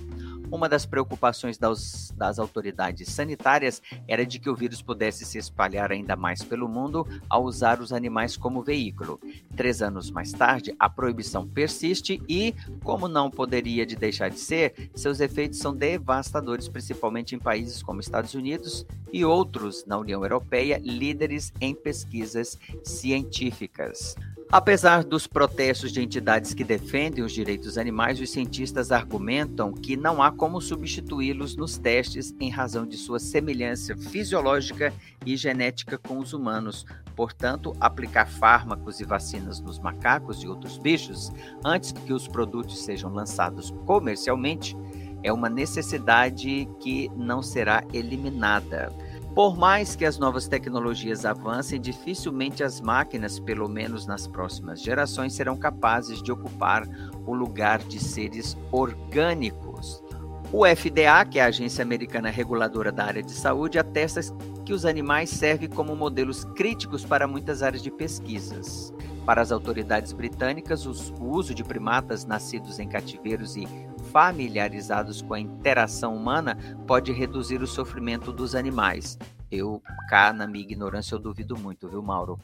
Uma 0.49 0.69
das 0.69 0.85
preocupações 0.85 1.57
das, 1.57 2.13
das, 2.15 2.39
autoridades 2.39 3.09
sanitárias 3.09 3.81
era 4.07 4.25
de 4.25 4.39
que 4.39 4.49
o 4.49 4.55
vírus 4.55 4.81
pudesse 4.81 5.25
se 5.25 5.37
espalhar 5.37 5.91
ainda 5.91 6.15
mais 6.15 6.41
pelo 6.43 6.69
mundo 6.69 7.05
ao 7.29 7.43
usar 7.43 7.81
os 7.81 7.91
animais 7.91 8.37
como 8.37 8.63
veículo. 8.63 9.19
Três 9.55 9.81
anos 9.81 10.09
mais 10.09 10.31
tarde, 10.31 10.73
a 10.79 10.89
proibição 10.89 11.45
persiste 11.45 12.21
e, 12.29 12.55
como 12.83 13.09
não 13.09 13.29
poderia 13.29 13.85
de 13.85 13.95
deixar 13.95 14.29
de 14.29 14.39
ser, 14.39 14.89
seus 14.95 15.19
efeitos 15.19 15.59
são 15.59 15.75
devastadores, 15.75 16.69
principalmente 16.69 17.35
em 17.35 17.39
países 17.39 17.83
como 17.83 17.99
Estados 17.99 18.33
Unidos 18.33 18.85
e 19.11 19.25
outros 19.25 19.85
na 19.85 19.97
União 19.97 20.23
Europeia, 20.23 20.79
líderes 20.81 21.51
em 21.59 21.75
pesquisas 21.75 22.57
científicas. 22.83 24.15
Apesar 24.49 25.03
dos 25.03 25.27
protestos 25.27 25.91
de 25.91 26.01
entidades 26.01 26.53
que 26.53 26.63
defendem 26.63 27.21
os 27.21 27.33
direitos 27.33 27.77
animais, 27.77 28.21
os 28.21 28.29
cientistas 28.29 28.93
argumentam 28.93 29.73
que 29.73 29.97
não 29.97 30.23
há 30.23 30.31
como 30.31 30.61
substituí-los 30.61 31.57
nos 31.57 31.77
testes 31.77 32.33
em 32.39 32.49
razão 32.49 32.87
de 32.87 32.95
sua 32.95 33.19
semelhança 33.19 33.97
fisiológica 33.97 34.93
e 35.25 35.35
genética 35.35 35.97
com 35.97 36.17
os 36.19 36.31
humanos. 36.31 36.85
Portanto, 37.13 37.75
aplicar 37.81 38.25
fármacos 38.25 39.01
e 39.01 39.03
vacinas 39.03 39.59
nos 39.59 39.79
macacos 39.79 40.41
e 40.41 40.47
outros 40.47 40.77
bichos 40.77 41.29
antes 41.65 41.91
que 41.91 42.13
os 42.13 42.25
produtos 42.25 42.85
sejam 42.85 43.11
lançados 43.11 43.71
comercialmente 43.85 44.77
é 45.23 45.33
uma 45.33 45.49
necessidade 45.49 46.69
que 46.79 47.11
não 47.17 47.43
será 47.43 47.83
eliminada. 47.91 48.93
Por 49.37 49.55
mais 49.55 49.95
que 49.95 50.03
as 50.03 50.17
novas 50.17 50.47
tecnologias 50.47 51.23
avancem, 51.23 51.79
dificilmente 51.79 52.63
as 52.63 52.81
máquinas, 52.81 53.39
pelo 53.39 53.69
menos 53.69 54.07
nas 54.07 54.25
próximas 54.25 54.81
gerações, 54.81 55.31
serão 55.33 55.55
capazes 55.55 56.23
de 56.23 56.31
ocupar 56.31 56.87
o 57.23 57.35
lugar 57.35 57.77
de 57.77 57.99
seres 57.99 58.57
orgânicos. 58.71 60.03
O 60.51 60.65
FDA, 60.65 61.23
que 61.23 61.37
é 61.37 61.43
a 61.43 61.49
agência 61.49 61.83
americana 61.83 62.31
reguladora 62.31 62.91
da 62.91 63.05
área 63.05 63.21
de 63.21 63.31
saúde, 63.31 63.77
atesta 63.77 64.21
que 64.65 64.73
os 64.73 64.87
animais 64.87 65.29
servem 65.29 65.69
como 65.69 65.95
modelos 65.95 66.43
críticos 66.55 67.05
para 67.05 67.27
muitas 67.27 67.61
áreas 67.61 67.83
de 67.83 67.91
pesquisas. 67.91 68.91
Para 69.23 69.43
as 69.43 69.51
autoridades 69.51 70.13
britânicas, 70.13 70.83
o 70.87 71.23
uso 71.23 71.53
de 71.53 71.63
primatas 71.63 72.25
nascidos 72.25 72.79
em 72.79 72.89
cativeiros 72.89 73.55
e 73.55 73.67
familiarizados 74.11 75.21
com 75.21 75.33
a 75.33 75.39
interação 75.39 76.15
humana 76.15 76.57
pode 76.85 77.11
reduzir 77.11 77.61
o 77.61 77.67
sofrimento 77.67 78.31
dos 78.31 78.55
animais. 78.55 79.17
Eu, 79.49 79.81
cá 80.09 80.33
na 80.33 80.45
minha 80.45 80.63
ignorância, 80.63 81.15
eu 81.15 81.19
duvido 81.19 81.57
muito, 81.57 81.87
viu, 81.87 82.01
Mauro? 82.01 82.37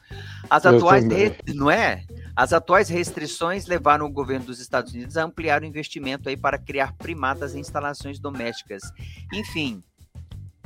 As 0.49 0.65
atuais, 0.65 1.06
re... 1.06 1.36
não 1.54 1.69
é? 1.69 2.06
As 2.34 2.54
atuais 2.54 2.88
restrições 2.88 3.65
levaram 3.65 4.06
o 4.06 4.12
governo 4.12 4.45
dos 4.45 4.60
Estados 4.60 4.93
Unidos 4.93 5.17
a 5.17 5.23
ampliar 5.23 5.62
o 5.62 5.65
investimento 5.65 6.30
aí 6.30 6.38
para 6.38 6.58
criar 6.58 6.93
primatas 6.93 7.56
em 7.56 7.60
instalações 7.60 8.19
domésticas. 8.19 8.82
Enfim, 9.34 9.84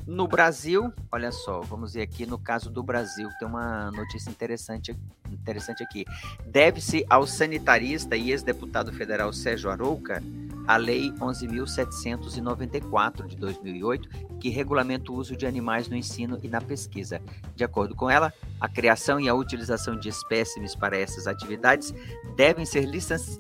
no 0.08 0.26
Brasil, 0.26 0.92
olha 1.12 1.34
só, 1.34 1.60
vamos 1.60 1.94
ver 1.94 2.02
aqui 2.02 2.26
no 2.26 2.40
caso 2.40 2.70
do 2.70 2.82
Brasil, 2.82 3.30
tem 3.38 3.48
uma 3.48 3.92
notícia 3.92 4.30
interessante, 4.30 4.96
interessante 5.30 5.84
aqui. 5.84 6.06
Deve-se 6.46 7.06
ao 7.10 7.28
sanitarista 7.28 8.16
e 8.16 8.32
ex-deputado 8.32 8.94
federal 8.94 9.34
Sérgio 9.34 9.70
Arouca 9.70 10.24
a 10.68 10.76
Lei 10.76 11.12
11.794 11.14 13.26
de 13.26 13.38
2008, 13.38 14.10
que 14.40 14.50
regulamenta 14.50 15.12
o 15.12 15.16
uso 15.16 15.36
de 15.36 15.48
animais 15.48 15.88
no 15.88 15.96
ensino 15.96 16.38
e 16.44 16.50
na 16.50 16.60
pesquisa. 16.60 17.22
De 17.56 17.64
acordo 17.64 17.96
com 17.96 18.10
ela, 18.10 18.34
a 18.60 18.68
criação 18.68 19.18
e 19.20 19.30
a 19.30 19.34
utilização 19.34 19.98
de 19.98 20.10
espécimes 20.10 20.76
para 20.76 20.98
essas 20.98 21.26
atividades 21.26 21.94
devem 22.36 22.66
ser 22.66 22.86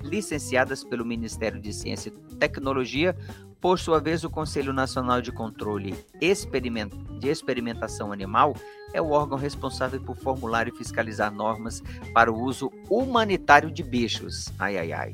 licenciadas 0.01 0.85
pelo 0.85 1.05
Ministério 1.05 1.59
de 1.59 1.73
Ciência 1.73 2.09
e 2.09 2.35
Tecnologia. 2.35 3.13
Por 3.59 3.79
sua 3.79 3.99
vez, 3.99 4.23
o 4.23 4.29
Conselho 4.29 4.71
Nacional 4.71 5.21
de 5.21 5.31
Controle 5.31 5.95
de 6.19 7.27
Experimentação 7.27 8.11
Animal 8.11 8.55
é 8.93 9.01
o 9.01 9.09
órgão 9.09 9.37
responsável 9.37 9.99
por 9.99 10.15
formular 10.15 10.67
e 10.67 10.71
fiscalizar 10.71 11.33
normas 11.33 11.81
para 12.13 12.31
o 12.31 12.39
uso 12.39 12.71
humanitário 12.89 13.71
de 13.71 13.81
bichos. 13.81 14.49
Ai, 14.59 14.77
ai, 14.77 14.93
ai. 14.93 15.13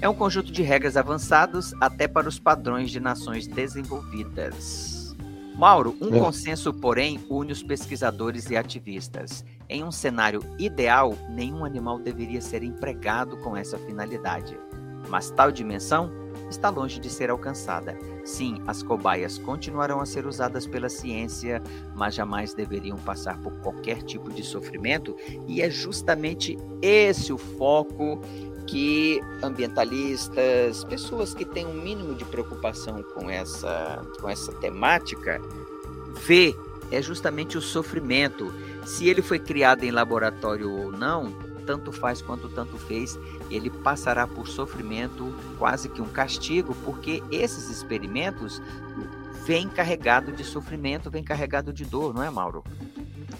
É 0.00 0.08
um 0.08 0.14
conjunto 0.14 0.52
de 0.52 0.62
regras 0.62 0.96
avançados 0.96 1.74
até 1.80 2.06
para 2.06 2.28
os 2.28 2.38
padrões 2.38 2.90
de 2.90 3.00
nações 3.00 3.46
desenvolvidas. 3.46 5.16
Mauro, 5.56 5.96
um 6.02 6.14
é. 6.14 6.20
consenso, 6.20 6.72
porém, 6.72 7.18
une 7.30 7.50
os 7.50 7.62
pesquisadores 7.62 8.50
e 8.50 8.56
ativistas. 8.56 9.42
Em 9.68 9.82
um 9.82 9.90
cenário 9.90 10.40
ideal, 10.58 11.16
nenhum 11.30 11.64
animal 11.64 11.98
deveria 11.98 12.42
ser 12.42 12.62
empregado 12.62 13.38
com 13.38 13.56
essa 13.56 13.78
finalidade. 13.78 14.56
Mas 15.08 15.30
tal 15.30 15.50
dimensão 15.50 16.10
está 16.50 16.68
longe 16.68 17.00
de 17.00 17.10
ser 17.10 17.30
alcançada. 17.30 17.98
Sim, 18.24 18.60
as 18.66 18.82
cobaias 18.82 19.38
continuarão 19.38 20.00
a 20.00 20.06
ser 20.06 20.26
usadas 20.26 20.66
pela 20.66 20.88
ciência, 20.88 21.62
mas 21.94 22.14
jamais 22.14 22.54
deveriam 22.54 22.96
passar 22.98 23.40
por 23.40 23.52
qualquer 23.60 24.02
tipo 24.02 24.30
de 24.32 24.42
sofrimento, 24.42 25.16
e 25.46 25.62
é 25.62 25.70
justamente 25.70 26.56
esse 26.80 27.32
o 27.32 27.38
foco 27.38 28.20
que 28.66 29.20
ambientalistas, 29.42 30.82
pessoas 30.84 31.32
que 31.32 31.44
têm 31.44 31.66
um 31.66 31.74
mínimo 31.74 32.14
de 32.14 32.24
preocupação 32.24 33.02
com 33.14 33.30
essa, 33.30 34.04
com 34.20 34.28
essa 34.28 34.52
temática, 34.52 35.40
vê 36.26 36.54
é 36.90 37.02
justamente 37.02 37.56
o 37.58 37.60
sofrimento. 37.60 38.52
Se 38.84 39.08
ele 39.08 39.22
foi 39.22 39.38
criado 39.38 39.84
em 39.84 39.90
laboratório 39.90 40.70
ou 40.70 40.92
não, 40.92 41.32
tanto 41.66 41.92
faz 41.92 42.22
quanto 42.22 42.48
tanto 42.48 42.78
fez, 42.78 43.18
ele 43.50 43.68
passará 43.68 44.26
por 44.26 44.46
sofrimento, 44.46 45.34
quase 45.58 45.88
que 45.88 46.00
um 46.00 46.08
castigo, 46.08 46.74
porque 46.84 47.22
esses 47.30 47.68
experimentos 47.68 48.62
vêm 49.44 49.68
carregado 49.68 50.32
de 50.32 50.44
sofrimento, 50.44 51.10
vêm 51.10 51.22
carregado 51.22 51.72
de 51.72 51.84
dor, 51.84 52.14
não 52.14 52.22
é, 52.22 52.30
Mauro? 52.30 52.64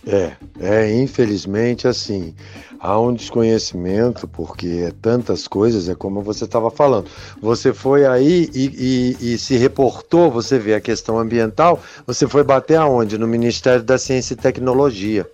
É, 0.07 0.37
é 0.61 0.95
infelizmente 0.95 1.89
assim. 1.89 2.33
Há 2.79 3.01
um 3.01 3.13
desconhecimento, 3.13 4.29
porque 4.29 4.85
é 4.87 4.93
tantas 5.03 5.49
coisas, 5.49 5.89
é 5.89 5.95
como 5.95 6.23
você 6.23 6.45
estava 6.45 6.71
falando. 6.71 7.09
Você 7.41 7.73
foi 7.73 8.07
aí 8.07 8.49
e, 8.55 9.17
e, 9.21 9.33
e, 9.33 9.39
se 9.39 9.57
reportou, 9.57 10.31
você 10.31 10.59
vê 10.59 10.75
a 10.75 10.81
questão 10.81 11.19
ambiental, 11.19 11.83
você 12.07 12.29
foi 12.29 12.45
bater 12.45 12.77
aonde? 12.77 13.19
No 13.19 13.27
Ministério 13.27 13.83
da 13.83 13.99
Ciência 13.99 14.35
e 14.35 14.37
Tecnologia. 14.37 15.29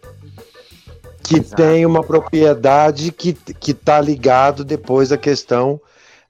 Que 1.32 1.38
Exato. 1.38 1.62
tem 1.62 1.86
uma 1.86 2.02
propriedade 2.02 3.10
que 3.10 3.34
está 3.66 3.98
ligado 3.98 4.62
depois 4.62 5.10
à 5.10 5.16
questão 5.16 5.80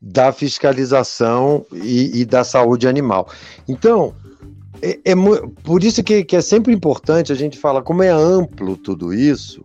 da 0.01 0.33
fiscalização 0.33 1.67
e, 1.73 2.21
e 2.21 2.25
da 2.25 2.45
saúde 2.45 2.87
animal. 2.87 3.29
Então, 3.67 4.15
é, 4.81 5.01
é, 5.05 5.15
por 5.65 5.83
isso 5.83 6.05
que, 6.05 6.23
que, 6.23 6.37
é 6.37 6.41
sempre 6.41 6.73
importante 6.73 7.33
a 7.33 7.35
gente 7.35 7.59
falar 7.59 7.83
como 7.83 8.03
é 8.03 8.11
amplo 8.11 8.77
tudo 8.77 9.12
isso, 9.12 9.65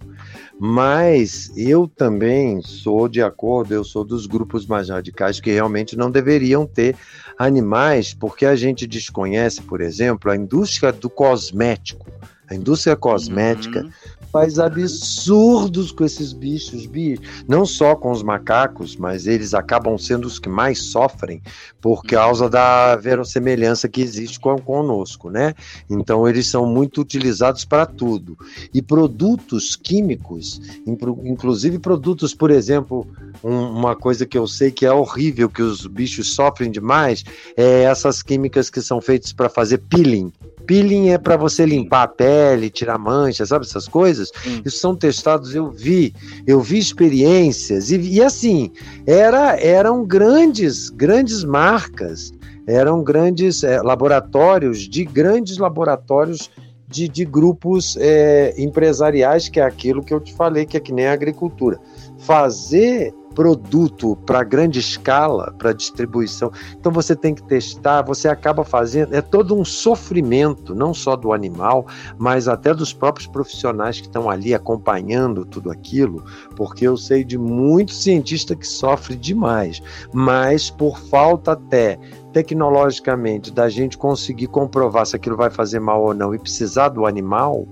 mas 0.59 1.51
eu 1.55 1.87
também 1.87 2.59
sou 2.63 3.07
de 3.07 3.21
acordo, 3.21 3.75
eu 3.75 3.83
sou 3.83 4.03
dos 4.03 4.25
grupos 4.25 4.65
mais 4.65 4.89
radicais 4.89 5.39
que 5.39 5.51
realmente 5.51 5.95
não 5.95 6.09
deveriam 6.09 6.65
ter 6.65 6.95
animais, 7.37 8.11
porque 8.11 8.43
a 8.43 8.55
gente 8.55 8.87
desconhece, 8.87 9.61
por 9.61 9.81
exemplo, 9.81 10.31
a 10.31 10.35
indústria 10.35 10.91
do 10.91 11.11
cosmético. 11.11 12.07
A 12.49 12.55
indústria 12.55 12.95
cosmética 12.95 13.81
uhum 13.81 13.91
faz 14.37 14.59
absurdos 14.59 15.91
com 15.91 16.05
esses 16.05 16.31
bichos, 16.31 16.85
bichos, 16.85 17.43
não 17.47 17.65
só 17.65 17.95
com 17.95 18.11
os 18.11 18.21
macacos, 18.21 18.95
mas 18.95 19.25
eles 19.25 19.55
acabam 19.55 19.97
sendo 19.97 20.25
os 20.25 20.37
que 20.37 20.47
mais 20.47 20.79
sofrem 20.79 21.41
por 21.81 22.03
causa 22.03 22.47
da 22.47 22.95
verossemelhança 22.97 23.89
que 23.89 23.99
existe 23.99 24.39
com, 24.39 24.55
conosco, 24.59 25.31
né? 25.31 25.55
Então 25.89 26.27
eles 26.29 26.45
são 26.45 26.67
muito 26.67 27.01
utilizados 27.01 27.65
para 27.65 27.87
tudo. 27.87 28.37
E 28.71 28.79
produtos 28.79 29.75
químicos, 29.75 30.61
inclusive 30.85 31.79
produtos, 31.79 32.35
por 32.35 32.51
exemplo, 32.51 33.07
um, 33.43 33.57
uma 33.57 33.95
coisa 33.95 34.23
que 34.23 34.37
eu 34.37 34.45
sei 34.45 34.69
que 34.69 34.85
é 34.85 34.93
horrível, 34.93 35.49
que 35.49 35.63
os 35.63 35.87
bichos 35.87 36.35
sofrem 36.35 36.69
demais, 36.69 37.23
é 37.55 37.81
essas 37.83 38.21
químicas 38.21 38.69
que 38.69 38.81
são 38.81 39.01
feitas 39.01 39.33
para 39.33 39.49
fazer 39.49 39.79
peeling. 39.79 40.31
Peeling 40.67 41.09
é 41.09 41.17
para 41.17 41.37
você 41.37 41.65
limpar 41.65 42.03
a 42.03 42.07
pele, 42.07 42.69
tirar 42.69 42.99
manchas, 42.99 43.49
sabe 43.49 43.65
essas 43.65 43.87
coisas? 43.87 44.31
Sim. 44.43 44.61
Isso 44.65 44.79
são 44.79 44.95
testados, 44.95 45.55
eu 45.55 45.71
vi, 45.71 46.13
eu 46.45 46.59
vi 46.59 46.77
experiências 46.77 47.89
e, 47.89 47.97
e 47.97 48.21
assim 48.21 48.71
era, 49.07 49.57
eram 49.59 50.05
grandes, 50.05 50.89
grandes 50.89 51.43
marcas, 51.45 52.33
eram 52.67 53.01
grandes 53.01 53.63
é, 53.63 53.81
laboratórios 53.81 54.79
de 54.89 55.05
grandes 55.05 55.57
laboratórios 55.57 56.51
de, 56.87 57.07
de 57.07 57.25
grupos 57.25 57.97
é, 57.99 58.53
empresariais, 58.57 59.49
que 59.49 59.59
é 59.59 59.63
aquilo 59.63 60.03
que 60.03 60.13
eu 60.13 60.19
te 60.19 60.33
falei, 60.33 60.65
que 60.65 60.77
é 60.77 60.79
que 60.79 60.93
nem 60.93 61.07
a 61.07 61.13
agricultura. 61.13 61.79
Fazer 62.19 63.13
produto 63.33 64.15
para 64.25 64.43
grande 64.43 64.79
escala, 64.79 65.53
para 65.57 65.73
distribuição. 65.73 66.51
Então 66.73 66.91
você 66.91 67.15
tem 67.15 67.35
que 67.35 67.43
testar, 67.43 68.01
você 68.01 68.27
acaba 68.27 68.63
fazendo, 68.63 69.15
é 69.15 69.21
todo 69.21 69.55
um 69.55 69.63
sofrimento, 69.63 70.73
não 70.73 70.93
só 70.93 71.15
do 71.15 71.31
animal, 71.33 71.85
mas 72.17 72.47
até 72.47 72.73
dos 72.73 72.93
próprios 72.93 73.27
profissionais 73.27 73.99
que 73.99 74.07
estão 74.07 74.29
ali 74.29 74.53
acompanhando 74.53 75.45
tudo 75.45 75.71
aquilo, 75.71 76.23
porque 76.55 76.87
eu 76.87 76.97
sei 76.97 77.23
de 77.23 77.37
muitos 77.37 78.01
cientistas 78.01 78.57
que 78.57 78.67
sofrem 78.67 79.17
demais, 79.17 79.81
mas 80.13 80.69
por 80.69 80.99
falta 80.99 81.51
até 81.51 81.99
tecnologicamente 82.33 83.51
da 83.51 83.69
gente 83.69 83.97
conseguir 83.97 84.47
comprovar 84.47 85.05
se 85.05 85.15
aquilo 85.15 85.35
vai 85.35 85.49
fazer 85.49 85.79
mal 85.79 86.03
ou 86.03 86.13
não 86.13 86.35
e 86.35 86.39
precisar 86.39 86.89
do 86.89 87.05
animal, 87.05 87.67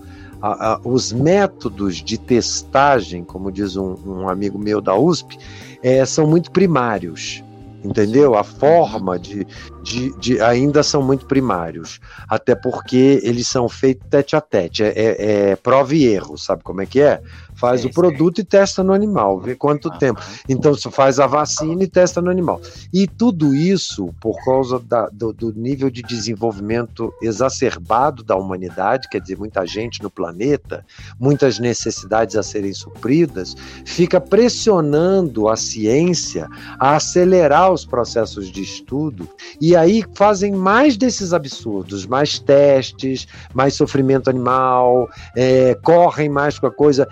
a, 0.45 0.73
a, 0.73 0.79
os 0.83 1.11
métodos 1.11 1.95
de 1.95 2.19
testagem, 2.19 3.23
como 3.23 3.51
diz 3.51 3.75
um, 3.75 3.95
um 4.05 4.29
amigo 4.29 4.59
meu 4.59 4.79
da 4.79 4.95
USP, 4.95 5.39
é, 5.81 6.05
são 6.05 6.27
muito 6.27 6.51
primários 6.51 7.43
entendeu? 7.83 8.33
A 8.33 8.43
forma 8.43 9.19
de, 9.19 9.45
de, 9.83 10.17
de, 10.17 10.41
ainda 10.41 10.81
são 10.81 11.03
muito 11.03 11.27
primários, 11.27 11.99
até 12.27 12.55
porque 12.55 13.19
eles 13.21 13.47
são 13.47 13.69
feitos 13.69 14.07
tete 14.09 14.35
a 14.35 14.41
tete, 14.41 14.83
é, 14.83 14.87
é, 14.87 15.51
é 15.51 15.55
prova 15.55 15.93
e 15.93 16.03
erro, 16.03 16.35
sabe 16.35 16.63
como 16.63 16.81
é 16.81 16.87
que 16.87 16.99
é? 16.99 17.21
Faz 17.55 17.85
o 17.85 17.89
produto 17.89 18.39
e 18.39 18.43
testa 18.43 18.83
no 18.83 18.93
animal, 18.93 19.39
vê 19.39 19.55
quanto 19.55 19.89
ah, 19.89 19.97
tempo. 19.97 20.21
Então 20.47 20.73
você 20.73 20.91
faz 20.91 21.19
a 21.19 21.25
vacina 21.27 21.83
e 21.83 21.87
testa 21.87 22.21
no 22.21 22.29
animal. 22.29 22.61
E 22.93 23.07
tudo 23.07 23.55
isso 23.55 24.13
por 24.19 24.43
causa 24.43 24.79
da, 24.79 25.07
do, 25.07 25.31
do, 25.31 25.53
nível 25.53 25.89
de 25.89 26.01
desenvolvimento 26.01 27.13
exacerbado 27.21 28.23
da 28.23 28.35
humanidade, 28.35 29.09
quer 29.09 29.21
dizer, 29.21 29.37
muita 29.37 29.65
gente 29.65 30.03
no 30.03 30.09
planeta, 30.09 30.85
muitas 31.19 31.59
necessidades 31.59 32.35
a 32.35 32.43
serem 32.43 32.73
supridas, 32.73 33.55
fica 33.85 34.19
pressionando 34.19 35.47
a 35.47 35.55
ciência 35.55 36.47
a 36.79 36.95
acelerar 36.95 37.71
os 37.71 37.85
processos 37.85 38.51
de 38.51 38.61
estudo 38.61 39.27
e 39.61 39.75
aí 39.75 40.03
fazem 40.13 40.51
mais 40.51 40.97
desses 40.97 41.33
absurdos, 41.33 42.05
mais 42.05 42.39
testes, 42.39 43.27
mais 43.53 43.73
sofrimento 43.73 44.29
animal, 44.29 45.09
é, 45.35 45.75
correm 45.83 46.29
mais 46.29 46.59
com 46.59 46.67
a 46.67 46.71
coisa 46.71 47.07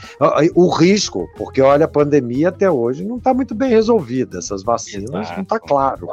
o 0.55 0.69
risco, 0.69 1.27
porque 1.37 1.61
olha, 1.61 1.85
a 1.85 1.87
pandemia 1.87 2.49
até 2.49 2.69
hoje 2.69 3.03
não 3.03 3.17
está 3.17 3.33
muito 3.33 3.53
bem 3.53 3.69
resolvida, 3.69 4.39
essas 4.39 4.63
vacinas 4.63 5.09
Exato. 5.09 5.35
não 5.35 5.43
está 5.43 5.59
claro. 5.59 6.09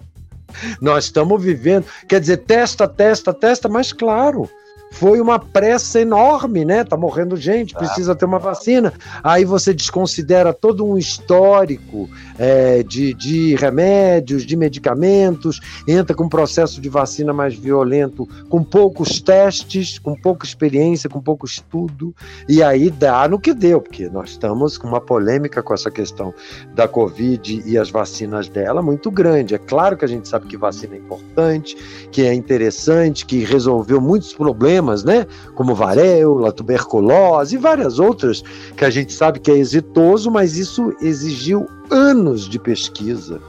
Nós 0.81 1.05
estamos 1.05 1.43
vivendo, 1.43 1.87
quer 2.09 2.21
dizer, 2.21 2.39
testa, 2.39 2.89
testa, 2.89 3.33
testa, 3.33 3.69
mas 3.69 3.93
claro, 3.93 4.49
foi 4.91 5.21
uma 5.21 5.39
pressa 5.39 6.01
enorme, 6.01 6.65
né? 6.65 6.85
Tá 6.85 6.97
morrendo 6.97 7.37
gente, 7.37 7.75
precisa 7.75 8.15
ter 8.15 8.25
uma 8.25 8.39
vacina. 8.39 8.93
Aí 9.23 9.45
você 9.45 9.73
desconsidera 9.73 10.53
todo 10.53 10.85
um 10.85 10.99
histórico 10.99 12.11
é, 12.39 12.83
de, 12.83 13.15
de 13.15 13.55
remédios, 13.55 14.45
de 14.45 14.57
medicamentos, 14.57 15.61
entra 15.87 16.15
com 16.15 16.25
um 16.25 16.29
processo 16.29 16.81
de 16.81 16.89
vacina 16.89 17.33
mais 17.33 17.55
violento, 17.55 18.29
com 18.49 18.65
poucos 18.65 19.21
testes, 19.21 19.99
com 19.99 20.15
pouca 20.15 20.45
experiência, 20.45 21.09
com 21.09 21.21
pouco 21.21 21.47
estudo, 21.47 22.15
e 22.49 22.63
aí 22.63 22.91
dá 22.91 23.29
no 23.29 23.39
que 23.39 23.55
deu, 23.55 23.81
porque 23.81 24.09
nós 24.09 24.31
estamos 24.31 24.77
com 24.77 24.89
uma 24.89 25.01
polêmica 25.01 25.63
com 25.63 25.73
essa 25.73 25.91
questão 25.91 26.35
da 26.75 26.89
Covid 26.89 27.63
e 27.65 27.79
as 27.79 27.91
vacinas 27.91 28.49
dela 28.49 28.83
muito 28.83 29.11
grande. 29.11 29.55
É 29.55 29.59
claro 29.59 29.97
que 29.97 30.05
a 30.05 30.09
gente 30.09 30.29
sabe 30.29 30.47
que 30.47 30.57
vacina 30.57 30.95
é 30.95 30.99
importante, 30.99 31.77
que 32.11 32.23
é 32.23 32.35
interessante, 32.35 33.25
que 33.25 33.45
resolveu 33.45 34.01
muitos 34.01 34.33
problemas 34.33 34.80
problemas, 34.81 35.05
né? 35.05 35.27
Como 35.55 35.75
varíola, 35.75 36.53
tuberculose 36.53 37.55
e 37.55 37.59
várias 37.59 37.99
outras 37.99 38.43
que 38.77 38.85
a 38.85 38.91
gente 38.91 39.13
sabe 39.13 39.39
que 39.39 39.51
é 39.51 39.57
exitoso, 39.57 40.31
mas 40.31 40.57
isso 40.57 40.95
exigiu 41.01 41.69
anos 41.91 42.49
de 42.49 42.59
pesquisa. 42.59 43.41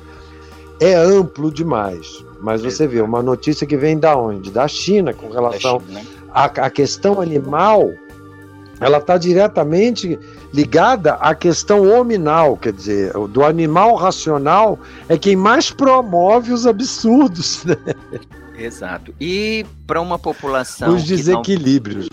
É 0.80 0.94
amplo 0.96 1.52
demais. 1.52 2.24
Mas 2.42 2.62
você 2.62 2.88
vê 2.88 3.02
uma 3.02 3.22
notícia 3.22 3.68
que 3.68 3.78
vem 3.78 4.00
da 4.00 4.18
onde? 4.18 4.50
Da 4.50 4.68
China, 4.68 5.14
com 5.14 5.30
relação 5.30 5.82
né? 5.90 6.04
à, 6.34 6.46
à 6.46 6.70
questão 6.72 7.22
animal, 7.22 7.92
ela 8.80 8.98
está 8.98 9.16
diretamente 9.16 10.20
ligada 10.52 11.14
à 11.14 11.36
questão 11.36 11.88
hominal, 11.88 12.58
quer 12.58 12.74
dizer, 12.74 13.14
do 13.30 13.46
animal 13.46 13.94
racional 13.94 14.80
é 15.08 15.18
quem 15.20 15.36
mais 15.36 15.70
promove 15.70 16.52
os 16.52 16.66
absurdos. 16.68 17.64
Né? 17.72 17.78
Exato. 18.64 19.14
E 19.20 19.66
para 19.86 20.02
uma 20.02 20.20
população. 20.20 20.96
Os 20.96 21.04
desequilíbrios. 21.04 22.08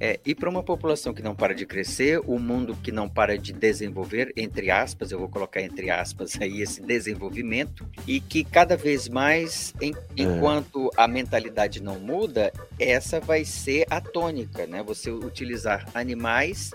É, 0.00 0.20
e 0.26 0.34
para 0.34 0.50
uma 0.50 0.62
população 0.62 1.14
que 1.14 1.22
não 1.22 1.34
para 1.34 1.54
de 1.54 1.64
crescer, 1.64 2.18
o 2.26 2.34
um 2.34 2.38
mundo 2.38 2.76
que 2.82 2.92
não 2.92 3.08
para 3.08 3.38
de 3.38 3.54
desenvolver, 3.54 4.32
entre 4.36 4.70
aspas, 4.70 5.10
eu 5.10 5.18
vou 5.18 5.28
colocar 5.28 5.62
entre 5.62 5.88
aspas 5.88 6.36
aí 6.42 6.60
esse 6.60 6.82
desenvolvimento, 6.82 7.86
e 8.06 8.20
que 8.20 8.44
cada 8.44 8.76
vez 8.76 9.08
mais, 9.08 9.72
em, 9.80 9.94
é. 9.94 9.96
enquanto 10.16 10.90
a 10.96 11.08
mentalidade 11.08 11.82
não 11.82 11.98
muda, 11.98 12.52
essa 12.78 13.18
vai 13.18 13.46
ser 13.46 13.86
a 13.88 14.00
tônica, 14.00 14.66
né? 14.66 14.82
Você 14.82 15.10
utilizar 15.10 15.88
animais 15.94 16.72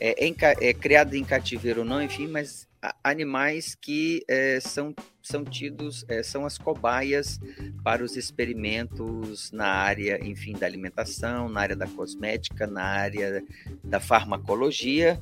é, 0.00 0.26
em, 0.26 0.34
é, 0.60 0.74
criados 0.74 1.14
em 1.14 1.22
cativeiro 1.22 1.80
ou 1.80 1.86
não, 1.86 2.02
enfim, 2.02 2.26
mas 2.26 2.66
animais 3.02 3.74
que 3.74 4.24
é, 4.28 4.58
são 4.60 4.94
são 5.24 5.42
tidos, 5.42 6.04
é, 6.06 6.22
são 6.22 6.44
as 6.44 6.58
cobaias 6.58 7.40
para 7.82 8.04
os 8.04 8.14
experimentos 8.14 9.50
na 9.52 9.66
área, 9.66 10.20
enfim, 10.22 10.52
da 10.52 10.66
alimentação, 10.66 11.48
na 11.48 11.62
área 11.62 11.74
da 11.74 11.86
cosmética, 11.86 12.66
na 12.66 12.84
área 12.84 13.42
da 13.82 13.98
farmacologia, 13.98 15.18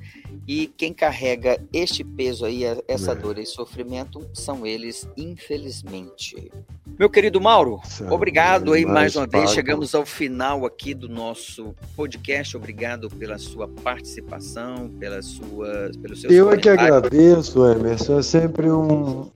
e 0.46 0.66
quem 0.66 0.92
carrega 0.92 1.56
este 1.72 2.02
peso 2.02 2.44
aí, 2.44 2.62
essa 2.88 3.12
é. 3.12 3.14
dor 3.14 3.38
e 3.38 3.46
sofrimento, 3.46 4.28
são 4.34 4.66
eles, 4.66 5.08
infelizmente. 5.16 6.50
Meu 6.98 7.08
querido 7.08 7.40
Mauro, 7.40 7.80
obrigado 8.10 8.72
aí 8.72 8.84
mais 8.84 9.16
uma 9.16 9.26
vez. 9.26 9.50
Chegamos 9.52 9.94
ao 9.94 10.04
final 10.04 10.66
aqui 10.66 10.94
do 10.94 11.08
nosso 11.08 11.74
podcast. 11.96 12.56
Obrigado 12.56 13.08
pela 13.08 13.38
sua 13.38 13.66
participação, 13.66 14.90
pela 14.98 15.22
sua, 15.22 15.90
pelo 16.00 16.14
seu. 16.14 16.30
Eu 16.30 16.50
é 16.50 16.56
que 16.56 16.68
agradeço, 16.68 17.51
Emerson. 17.56 18.18
É 18.18 18.22
sempre 18.22 18.70
um, 18.70 19.30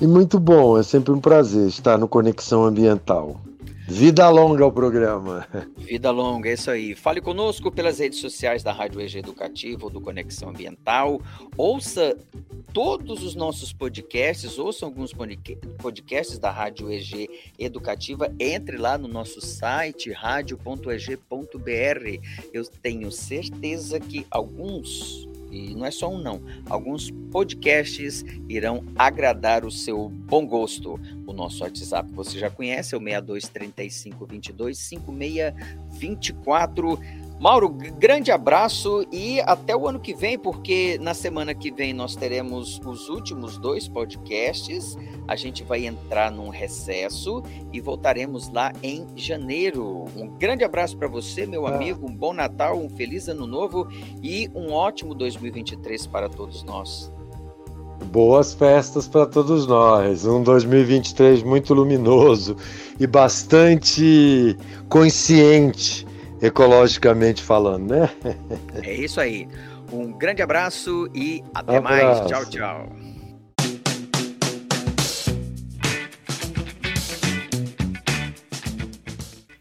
e 0.00 0.06
muito 0.06 0.40
bom, 0.40 0.78
é 0.78 0.82
sempre 0.82 1.12
um 1.12 1.20
prazer 1.20 1.68
estar 1.68 1.96
no 1.96 2.08
Conexão 2.08 2.64
Ambiental. 2.64 3.40
Vida 3.86 4.28
longa 4.30 4.64
ao 4.64 4.72
programa. 4.72 5.46
Vida 5.76 6.10
longa, 6.10 6.48
é 6.48 6.54
isso 6.54 6.70
aí. 6.70 6.94
Fale 6.94 7.20
conosco 7.20 7.70
pelas 7.70 7.98
redes 7.98 8.18
sociais 8.18 8.62
da 8.62 8.72
Rádio 8.72 9.00
EG 9.00 9.18
Educativo 9.18 9.84
ou 9.84 9.90
do 9.90 10.00
Conexão 10.00 10.48
Ambiental. 10.48 11.20
Ouça 11.56 12.16
todos 12.72 13.22
os 13.22 13.34
nossos 13.34 13.72
podcasts, 13.72 14.58
ouça 14.58 14.86
alguns 14.86 15.12
podcasts 15.78 16.38
da 16.38 16.50
Rádio 16.50 16.90
EG 16.90 17.28
Educativa. 17.58 18.32
Entre 18.40 18.76
lá 18.78 18.96
no 18.96 19.06
nosso 19.06 19.40
site, 19.40 20.10
radio.eg.br. 20.10 21.26
Eu 22.52 22.64
tenho 22.82 23.12
certeza 23.12 24.00
que 24.00 24.26
alguns 24.30 25.28
e 25.52 25.74
não 25.74 25.84
é 25.84 25.90
só 25.90 26.08
um 26.08 26.16
não. 26.18 26.40
Alguns 26.68 27.10
podcasts 27.30 28.24
irão 28.48 28.82
agradar 28.96 29.66
o 29.66 29.70
seu 29.70 30.08
bom 30.08 30.46
gosto. 30.46 30.98
O 31.26 31.34
nosso 31.34 31.62
WhatsApp 31.62 32.10
você 32.12 32.38
já 32.38 32.50
conhece, 32.50 32.94
é 32.94 32.98
o 32.98 33.00
6235 33.00 34.26
22 34.26 34.78
5624. 34.78 36.98
Mauro, 37.42 37.68
grande 37.98 38.30
abraço 38.30 39.04
e 39.10 39.40
até 39.40 39.74
o 39.74 39.88
ano 39.88 39.98
que 39.98 40.14
vem, 40.14 40.38
porque 40.38 40.96
na 41.02 41.12
semana 41.12 41.52
que 41.52 41.72
vem 41.72 41.92
nós 41.92 42.14
teremos 42.14 42.80
os 42.86 43.08
últimos 43.08 43.58
dois 43.58 43.88
podcasts. 43.88 44.96
A 45.26 45.34
gente 45.34 45.64
vai 45.64 45.84
entrar 45.84 46.30
num 46.30 46.50
recesso 46.50 47.42
e 47.72 47.80
voltaremos 47.80 48.48
lá 48.48 48.72
em 48.80 49.08
janeiro. 49.16 50.04
Um 50.16 50.28
grande 50.28 50.62
abraço 50.62 50.96
para 50.96 51.08
você, 51.08 51.44
meu 51.44 51.66
ah. 51.66 51.74
amigo. 51.74 52.06
Um 52.08 52.14
bom 52.14 52.32
Natal, 52.32 52.78
um 52.78 52.88
feliz 52.88 53.26
ano 53.26 53.44
novo 53.44 53.88
e 54.22 54.48
um 54.54 54.70
ótimo 54.70 55.12
2023 55.12 56.06
para 56.06 56.28
todos 56.28 56.62
nós. 56.62 57.12
Boas 58.12 58.54
festas 58.54 59.08
para 59.08 59.26
todos 59.26 59.66
nós. 59.66 60.24
Um 60.24 60.44
2023 60.44 61.42
muito 61.42 61.74
luminoso 61.74 62.56
e 63.00 63.04
bastante 63.04 64.56
consciente 64.88 66.06
ecologicamente 66.42 67.40
falando, 67.40 67.90
né? 67.92 68.10
É 68.82 68.92
isso 68.92 69.20
aí. 69.20 69.48
Um 69.92 70.12
grande 70.12 70.42
abraço 70.42 71.08
e 71.14 71.42
até 71.54 71.78
um 71.78 71.82
mais. 71.82 72.26
Tchau, 72.26 72.46
tchau. 72.46 72.96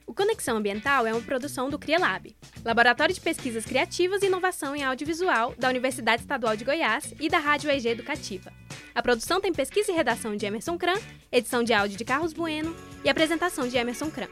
O 0.08 0.14
Conexão 0.14 0.58
Ambiental 0.58 1.06
é 1.06 1.14
uma 1.14 1.22
produção 1.22 1.70
do 1.70 1.78
CriaLab, 1.78 2.36
Laboratório 2.66 3.14
de 3.14 3.22
Pesquisas 3.22 3.66
Criativas 3.66 4.24
e 4.24 4.26
Inovação 4.26 4.76
em 4.76 4.84
Audiovisual 4.84 5.54
da 5.58 5.70
Universidade 5.70 6.22
Estadual 6.22 6.56
de 6.56 6.66
Goiás 6.66 7.14
e 7.20 7.30
da 7.30 7.38
Rádio 7.38 7.70
EG 7.70 7.90
Educativa. 7.90 8.52
A 8.94 9.02
produção 9.02 9.40
tem 9.40 9.54
pesquisa 9.54 9.92
e 9.92 9.96
redação 9.96 10.36
de 10.36 10.46
Emerson 10.46 10.78
Kran, 10.78 10.98
edição 11.32 11.64
de 11.64 11.74
áudio 11.74 11.98
de 11.98 12.04
Carlos 12.04 12.34
Bueno 12.34 12.76
e 13.04 13.10
apresentação 13.10 13.68
de 13.68 13.78
Emerson 13.78 14.10
Kran. 14.10 14.28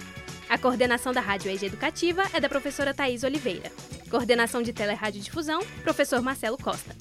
A 0.50 0.58
coordenação 0.58 1.14
da 1.14 1.22
Rádio 1.22 1.52
EG 1.52 1.68
Educativa 1.68 2.24
é 2.34 2.40
da 2.40 2.50
professora 2.50 2.92
Thais 2.92 3.24
Oliveira. 3.24 3.72
Coordenação 4.10 4.64
de 4.64 4.74
Teleradiodifusão, 4.74 5.60
professor 5.84 6.24
Marcelo 6.24 6.58
Costa. 6.58 6.96